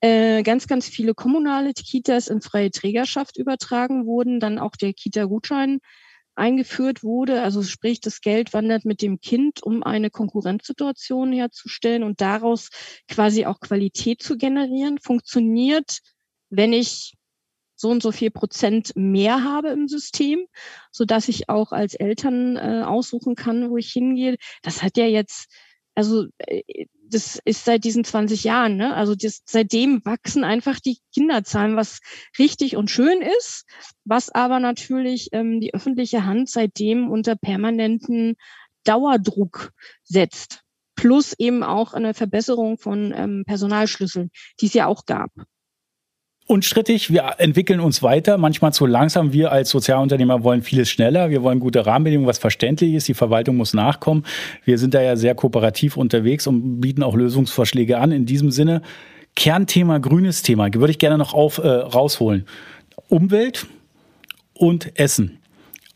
[0.00, 5.80] äh, ganz, ganz viele kommunale Kitas in freie Trägerschaft übertragen wurden, dann auch der Kita-Gutschein
[6.38, 7.42] eingeführt wurde.
[7.42, 12.70] Also sprich, das Geld wandert mit dem Kind, um eine Konkurrenzsituation herzustellen und daraus
[13.08, 14.98] quasi auch Qualität zu generieren.
[14.98, 15.98] Funktioniert,
[16.50, 17.14] wenn ich
[17.76, 20.46] so und so viel Prozent mehr habe im System,
[20.90, 24.36] so dass ich auch als Eltern äh, aussuchen kann, wo ich hingehe.
[24.62, 25.48] Das hat ja jetzt,
[25.94, 28.76] also äh, das ist seit diesen 20 Jahren.
[28.76, 28.94] Ne?
[28.94, 32.00] Also das, seitdem wachsen einfach die Kinderzahlen, was
[32.38, 33.64] richtig und schön ist,
[34.04, 38.36] was aber natürlich ähm, die öffentliche Hand seitdem unter permanenten
[38.84, 39.72] Dauerdruck
[40.04, 40.62] setzt.
[40.94, 44.30] Plus eben auch eine Verbesserung von ähm, Personalschlüsseln,
[44.60, 45.30] die es ja auch gab
[46.48, 47.12] unstrittig.
[47.12, 49.32] Wir entwickeln uns weiter, manchmal zu langsam.
[49.32, 51.30] Wir als Sozialunternehmer wollen vieles schneller.
[51.30, 53.06] Wir wollen gute Rahmenbedingungen, was verständlich ist.
[53.06, 54.24] Die Verwaltung muss nachkommen.
[54.64, 58.10] Wir sind da ja sehr kooperativ unterwegs und bieten auch Lösungsvorschläge an.
[58.10, 58.82] In diesem Sinne,
[59.36, 62.46] Kernthema, grünes Thema, würde ich gerne noch auf, äh, rausholen.
[63.08, 63.66] Umwelt
[64.54, 65.38] und Essen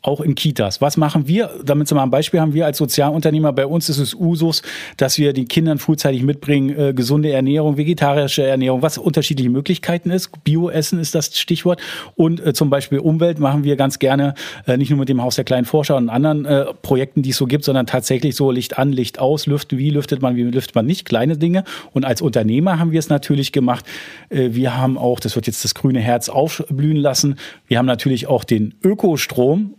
[0.03, 0.81] auch in Kitas.
[0.81, 1.49] Was machen wir?
[1.63, 4.61] Damit Sie mal ein Beispiel haben, wir als Sozialunternehmer, bei uns ist es Usus,
[4.97, 10.43] dass wir den Kindern frühzeitig mitbringen, äh, gesunde Ernährung, vegetarische Ernährung, was unterschiedliche Möglichkeiten ist.
[10.43, 11.79] Bioessen ist das Stichwort.
[12.15, 14.35] Und äh, zum Beispiel Umwelt machen wir ganz gerne,
[14.67, 17.37] äh, nicht nur mit dem Haus der kleinen Forscher und anderen äh, Projekten, die es
[17.37, 20.75] so gibt, sondern tatsächlich so Licht an, Licht aus, lüften, wie lüftet man, wie lüftet
[20.75, 21.63] man nicht, kleine Dinge.
[21.93, 23.85] Und als Unternehmer haben wir es natürlich gemacht.
[24.29, 27.37] Äh, wir haben auch, das wird jetzt das grüne Herz aufblühen lassen,
[27.67, 29.75] wir haben natürlich auch den Ökostrom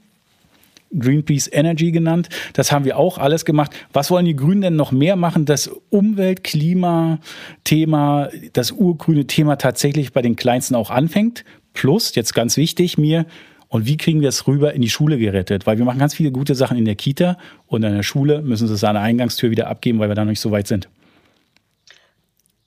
[0.99, 2.29] Greenpeace Energy genannt.
[2.53, 3.73] Das haben wir auch alles gemacht.
[3.93, 5.45] Was wollen die Grünen denn noch mehr machen?
[5.45, 11.45] Das Umwelt-, Klima-Thema, das urgrüne Thema tatsächlich bei den Kleinsten auch anfängt.
[11.73, 13.27] Plus, jetzt ganz wichtig mir,
[13.69, 15.67] und wie kriegen wir es rüber in die Schule gerettet?
[15.67, 17.37] Weil wir machen ganz viele gute Sachen in der Kita
[17.67, 20.25] und in der Schule müssen sie es an der Eingangstür wieder abgeben, weil wir da
[20.25, 20.89] noch nicht so weit sind.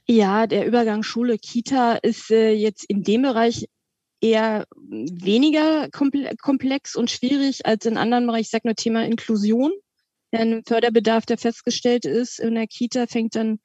[0.06, 3.68] Ja, der Übergang Schule Kita ist äh, jetzt in dem Bereich
[4.22, 8.42] eher weniger komplex und schwierig als in anderen Bereichen.
[8.42, 9.72] Ich sage nur Thema Inklusion.
[10.32, 13.60] Ein Förderbedarf, der festgestellt ist in der Kita, fängt dann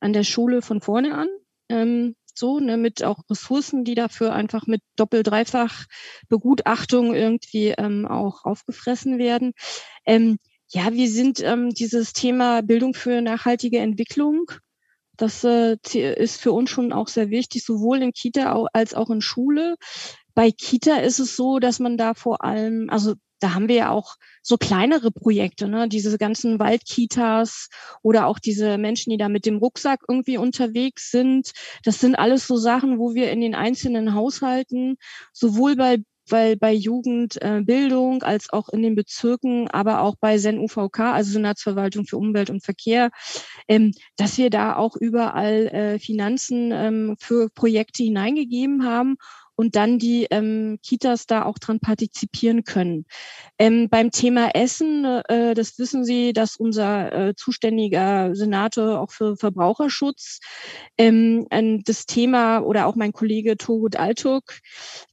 [0.00, 1.28] an der Schule von vorne an.
[1.68, 5.84] Ähm, so, ne, mit auch Ressourcen, die dafür einfach mit Doppel-, Dreifach
[6.28, 9.52] Begutachtung irgendwie ähm, auch aufgefressen werden.
[10.04, 10.38] Ähm,
[10.68, 14.50] ja, wir sind ähm, dieses Thema Bildung für nachhaltige Entwicklung
[15.16, 19.20] das äh, ist für uns schon auch sehr wichtig, sowohl in Kita als auch in
[19.20, 19.76] Schule.
[20.34, 23.90] Bei Kita ist es so, dass man da vor allem, also da haben wir ja
[23.90, 25.88] auch so kleinere Projekte, ne?
[25.88, 27.68] diese ganzen Waldkitas
[28.02, 31.52] oder auch diese Menschen, die da mit dem Rucksack irgendwie unterwegs sind.
[31.84, 34.96] Das sind alles so Sachen, wo wir in den einzelnen Haushalten
[35.32, 35.98] sowohl bei
[36.28, 41.32] weil bei Jugendbildung äh, als auch in den Bezirken, aber auch bei SEN UVK, also
[41.32, 43.10] Senatsverwaltung für Umwelt und Verkehr,
[43.68, 49.16] ähm, dass wir da auch überall äh, Finanzen ähm, für Projekte hineingegeben haben
[49.56, 53.06] und dann die ähm, Kitas da auch dran partizipieren können.
[53.58, 59.36] Ähm, beim Thema Essen, äh, das wissen Sie, dass unser äh, zuständiger Senator auch für
[59.36, 60.40] Verbraucherschutz
[60.98, 61.46] ähm,
[61.84, 64.58] das Thema oder auch mein Kollege Togut Altuk,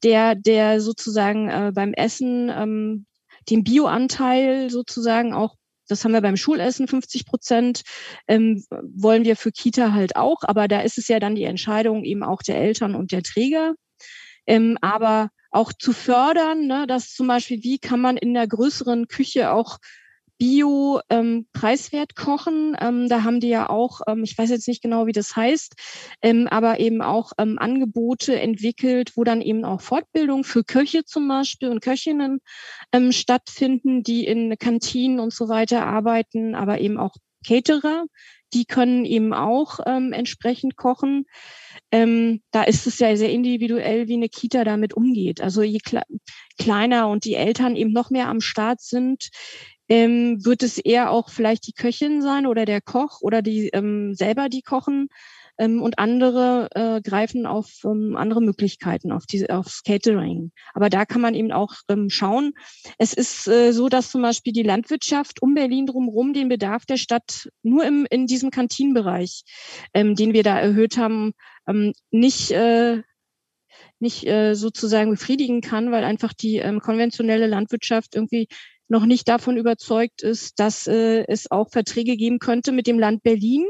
[0.04, 3.06] der, der sozusagen äh, beim Essen ähm,
[3.50, 5.56] den Bioanteil sozusagen auch
[5.88, 7.82] das haben wir beim Schulessen 50 Prozent,
[8.30, 8.64] ähm,
[8.96, 10.38] wollen wir für Kita halt auch.
[10.44, 13.74] Aber da ist es ja dann die Entscheidung eben auch der Eltern und der Träger
[14.48, 19.08] ähm, aber auch zu fördern, ne, dass zum Beispiel, wie kann man in der größeren
[19.08, 19.80] Küche auch
[20.42, 22.76] Bio ähm, preiswert kochen.
[22.82, 25.76] Ähm, da haben die ja auch, ähm, ich weiß jetzt nicht genau, wie das heißt,
[26.24, 31.28] ähm, aber eben auch ähm, Angebote entwickelt, wo dann eben auch Fortbildung für Köche zum
[31.28, 32.40] Beispiel und Köchinnen
[32.92, 37.14] ähm, stattfinden, die in Kantinen und so weiter arbeiten, aber eben auch
[37.46, 38.06] Caterer,
[38.54, 41.26] die können eben auch ähm, entsprechend kochen.
[41.92, 45.42] Ähm, da ist es ja sehr individuell, wie eine Kita damit umgeht.
[45.42, 46.02] Also je kle
[46.58, 49.30] kleiner und die Eltern eben noch mehr am Start sind,
[49.90, 54.14] ähm, wird es eher auch vielleicht die Köchin sein oder der Koch oder die ähm,
[54.16, 55.10] selber die kochen,
[55.62, 60.52] ähm, und andere äh, greifen auf ähm, andere Möglichkeiten, auf diese, aufs Catering.
[60.74, 62.54] Aber da kann man eben auch ähm, schauen.
[62.98, 66.98] Es ist äh, so, dass zum Beispiel die Landwirtschaft um Berlin drumherum den Bedarf der
[66.98, 69.44] Stadt nur im, in diesem Kantinenbereich,
[69.94, 71.34] ähm, den wir da erhöht haben,
[71.68, 73.04] ähm, nicht äh,
[74.00, 78.48] nicht äh, sozusagen befriedigen kann, weil einfach die ähm, konventionelle Landwirtschaft irgendwie
[78.88, 83.24] noch nicht davon überzeugt ist, dass äh, es auch Verträge geben könnte mit dem Land
[83.24, 83.66] Berlin,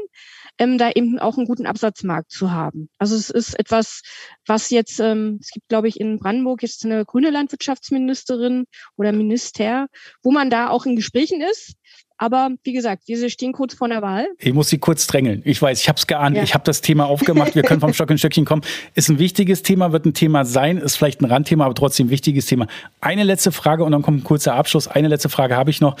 [0.58, 2.88] ähm, da eben auch einen guten Absatzmarkt zu haben.
[2.98, 4.02] Also es ist etwas,
[4.46, 8.64] was jetzt, ähm, es gibt, glaube ich, in Brandenburg jetzt eine grüne Landwirtschaftsministerin
[8.96, 9.86] oder Minister,
[10.22, 11.74] wo man da auch in Gesprächen ist.
[12.22, 14.28] Aber wie gesagt, wir stehen kurz vor der Wahl.
[14.38, 15.42] Ich muss Sie kurz drängeln.
[15.44, 16.36] Ich weiß, ich habe es geahnt.
[16.36, 16.44] Ja.
[16.44, 17.56] Ich habe das Thema aufgemacht.
[17.56, 18.62] Wir können vom Stock in Stöckchen kommen.
[18.94, 20.78] Ist ein wichtiges Thema, wird ein Thema sein.
[20.78, 22.68] Ist vielleicht ein Randthema, aber trotzdem ein wichtiges Thema.
[23.00, 24.86] Eine letzte Frage und dann kommt ein kurzer Abschluss.
[24.86, 25.96] Eine letzte Frage habe ich noch.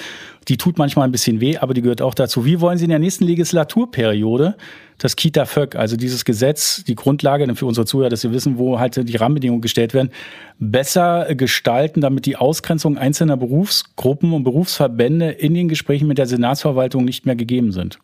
[0.46, 2.44] Die tut manchmal ein bisschen weh, aber die gehört auch dazu.
[2.44, 4.54] Wie wollen Sie in der nächsten Legislaturperiode
[5.02, 8.96] das Kita-FÖG, also dieses Gesetz, die Grundlage für unsere Zuhörer, dass sie wissen, wo halt
[8.96, 10.12] die Rahmenbedingungen gestellt werden,
[10.60, 17.04] besser gestalten, damit die Ausgrenzung einzelner Berufsgruppen und Berufsverbände in den Gesprächen mit der Senatsverwaltung
[17.04, 17.98] nicht mehr gegeben sind?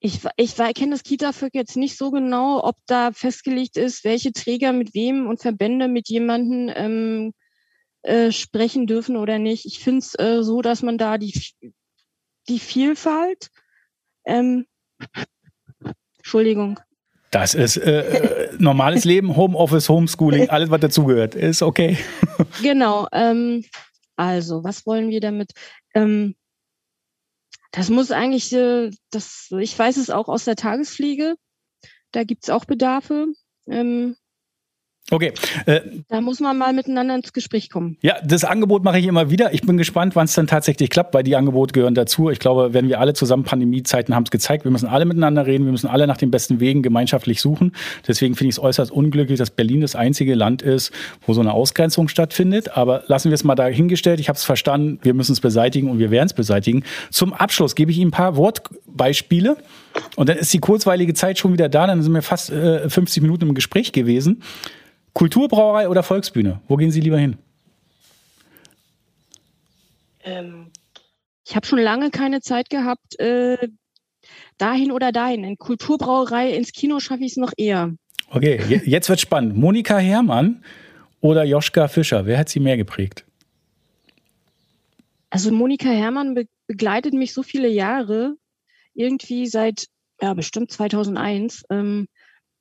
[0.00, 4.72] Ich, ich kenne das Kita-FÖG jetzt nicht so genau, ob da festgelegt ist, welche Träger
[4.72, 7.32] mit wem und Verbände mit jemanden ähm,
[8.00, 9.66] äh, sprechen dürfen oder nicht.
[9.66, 11.38] Ich finde es äh, so, dass man da die,
[12.48, 13.48] die Vielfalt
[14.24, 14.64] ähm,
[16.22, 16.78] Entschuldigung.
[17.32, 21.34] Das ist äh, äh, normales Leben, Homeoffice, Homeschooling, alles, was dazugehört.
[21.34, 21.98] Ist okay.
[22.62, 23.08] genau.
[23.10, 23.64] Ähm,
[24.16, 25.52] also, was wollen wir damit?
[25.94, 26.36] Ähm,
[27.72, 31.36] das muss eigentlich, äh, das, ich weiß es auch aus der Tagespflege.
[32.12, 33.28] Da gibt es auch Bedarfe.
[33.66, 34.16] Ähm,
[35.10, 35.32] Okay.
[35.66, 37.98] Äh, da muss man mal miteinander ins Gespräch kommen.
[38.00, 39.52] Ja, das Angebot mache ich immer wieder.
[39.52, 42.30] Ich bin gespannt, wann es dann tatsächlich klappt, weil die Angebote gehören dazu.
[42.30, 45.64] Ich glaube, wenn wir alle zusammen Pandemiezeiten haben es gezeigt, wir müssen alle miteinander reden,
[45.64, 47.72] wir müssen alle nach den besten Wegen gemeinschaftlich suchen.
[48.06, 50.92] Deswegen finde ich es äußerst unglücklich, dass Berlin das einzige Land ist,
[51.26, 52.76] wo so eine Ausgrenzung stattfindet.
[52.76, 54.18] Aber lassen wir es mal dahingestellt.
[54.18, 56.84] Ich habe es verstanden, wir müssen es beseitigen und wir werden es beseitigen.
[57.10, 59.58] Zum Abschluss gebe ich Ihnen ein paar Wortbeispiele.
[60.16, 61.86] Und dann ist die kurzweilige Zeit schon wieder da.
[61.86, 64.42] Dann sind wir fast äh, 50 Minuten im Gespräch gewesen.
[65.14, 66.60] Kulturbrauerei oder Volksbühne?
[66.68, 67.36] Wo gehen Sie lieber hin?
[70.24, 70.70] Ähm,
[71.44, 73.68] ich habe schon lange keine Zeit gehabt, äh,
[74.58, 75.44] dahin oder dahin.
[75.44, 77.94] In Kulturbrauerei, ins Kino schaffe ich es noch eher.
[78.30, 79.56] Okay, jetzt wird spannend.
[79.56, 80.64] Monika Herrmann
[81.20, 82.24] oder Joschka Fischer?
[82.24, 83.24] Wer hat sie mehr geprägt?
[85.28, 88.36] Also Monika Herrmann be begleitet mich so viele Jahre,
[88.94, 89.88] irgendwie seit,
[90.22, 91.64] ja, bestimmt 2001.
[91.68, 92.06] Ähm,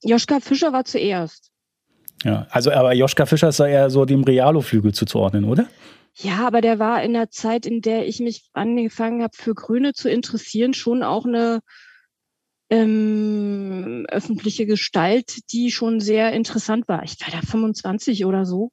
[0.04, 1.51] Joschka Fischer war zuerst.
[2.24, 5.68] Ja, also aber Joschka Fischer ist ja eher so dem Realo-Flügel zuzuordnen, oder?
[6.16, 9.94] Ja, aber der war in der Zeit, in der ich mich angefangen habe, für Grüne
[9.94, 11.62] zu interessieren, schon auch eine
[12.70, 17.04] ähm, öffentliche Gestalt, die schon sehr interessant war.
[17.04, 18.72] Ich war da 25 oder so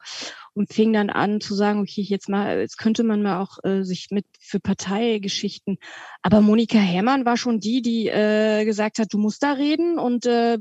[0.55, 3.83] und fing dann an zu sagen, okay, jetzt mal, jetzt könnte man mal auch äh,
[3.83, 5.79] sich mit für Parteigeschichten.
[6.23, 10.27] Aber Monika Herrmann war schon die, die äh, gesagt hat, du musst da reden und
[10.27, 10.59] äh,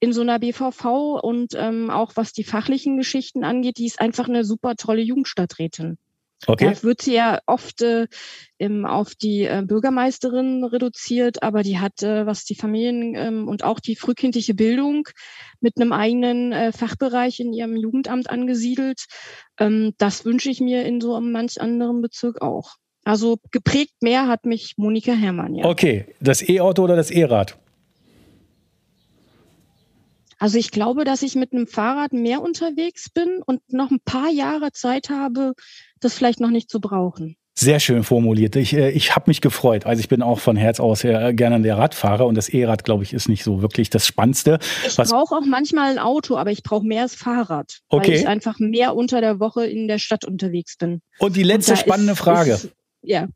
[0.00, 4.28] in so einer BVV und ähm, auch was die fachlichen Geschichten angeht, die ist einfach
[4.28, 5.98] eine super tolle Jugendstadträtin.
[6.46, 6.74] Okay.
[6.74, 8.06] Da wird sie ja oft äh,
[8.84, 13.80] auf die äh, Bürgermeisterin reduziert, aber die hat, äh, was die Familien ähm, und auch
[13.80, 15.08] die frühkindliche Bildung
[15.60, 19.06] mit einem eigenen äh, Fachbereich in ihrem Jugendamt angesiedelt.
[19.58, 22.76] Ähm, das wünsche ich mir in so einem manch anderen Bezirk auch.
[23.04, 25.64] Also geprägt mehr hat mich Monika Herrmann, ja.
[25.64, 27.56] Okay, das E-Auto oder das E-Rad?
[30.38, 34.30] Also ich glaube, dass ich mit einem Fahrrad mehr unterwegs bin und noch ein paar
[34.30, 35.54] Jahre Zeit habe,
[36.00, 37.36] das vielleicht noch nicht zu brauchen.
[37.58, 38.54] Sehr schön formuliert.
[38.54, 39.86] Ich, äh, ich habe mich gefreut.
[39.86, 43.02] Also ich bin auch von Herz aus sehr gerne der Radfahrer und das E-Rad, glaube
[43.02, 44.58] ich, ist nicht so wirklich das Spannendste.
[44.86, 48.08] Ich brauche auch manchmal ein Auto, aber ich brauche mehr als Fahrrad, okay.
[48.08, 51.00] weil ich einfach mehr unter der Woche in der Stadt unterwegs bin.
[51.18, 52.50] Und die letzte und spannende ist, Frage.
[52.52, 53.26] Ist, ja.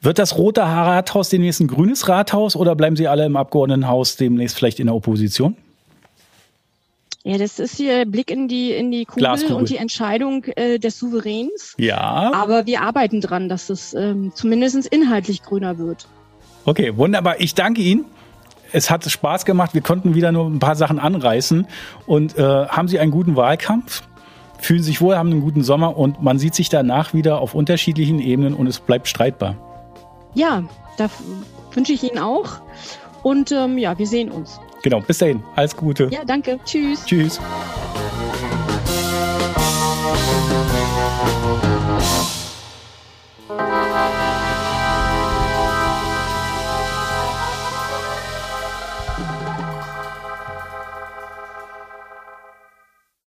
[0.00, 4.56] Wird das rote Rathaus demnächst ein grünes Rathaus oder bleiben Sie alle im Abgeordnetenhaus demnächst
[4.56, 5.56] vielleicht in der Opposition?
[7.24, 9.56] Ja, das ist hier Blick in die, in die Kugel Glaskugel.
[9.56, 11.74] und die Entscheidung äh, des Souveräns.
[11.76, 12.32] Ja.
[12.32, 16.08] Aber wir arbeiten dran, dass es ähm, zumindest inhaltlich grüner wird.
[16.64, 17.40] Okay, wunderbar.
[17.40, 18.04] Ich danke Ihnen.
[18.72, 19.74] Es hat Spaß gemacht.
[19.74, 21.66] Wir konnten wieder nur ein paar Sachen anreißen.
[22.06, 24.04] Und äh, haben Sie einen guten Wahlkampf?
[24.60, 28.20] Fühlen sich wohl, haben einen guten Sommer und man sieht sich danach wieder auf unterschiedlichen
[28.20, 29.56] Ebenen und es bleibt streitbar
[30.38, 30.62] ja,
[30.96, 31.10] da
[31.72, 32.60] wünsche ich Ihnen auch.
[33.22, 34.58] Und ähm, ja, wir sehen uns.
[34.82, 35.42] Genau, bis dahin.
[35.56, 36.08] Alles Gute.
[36.10, 36.58] Ja, danke.
[36.64, 37.04] Tschüss.
[37.04, 37.40] Tschüss.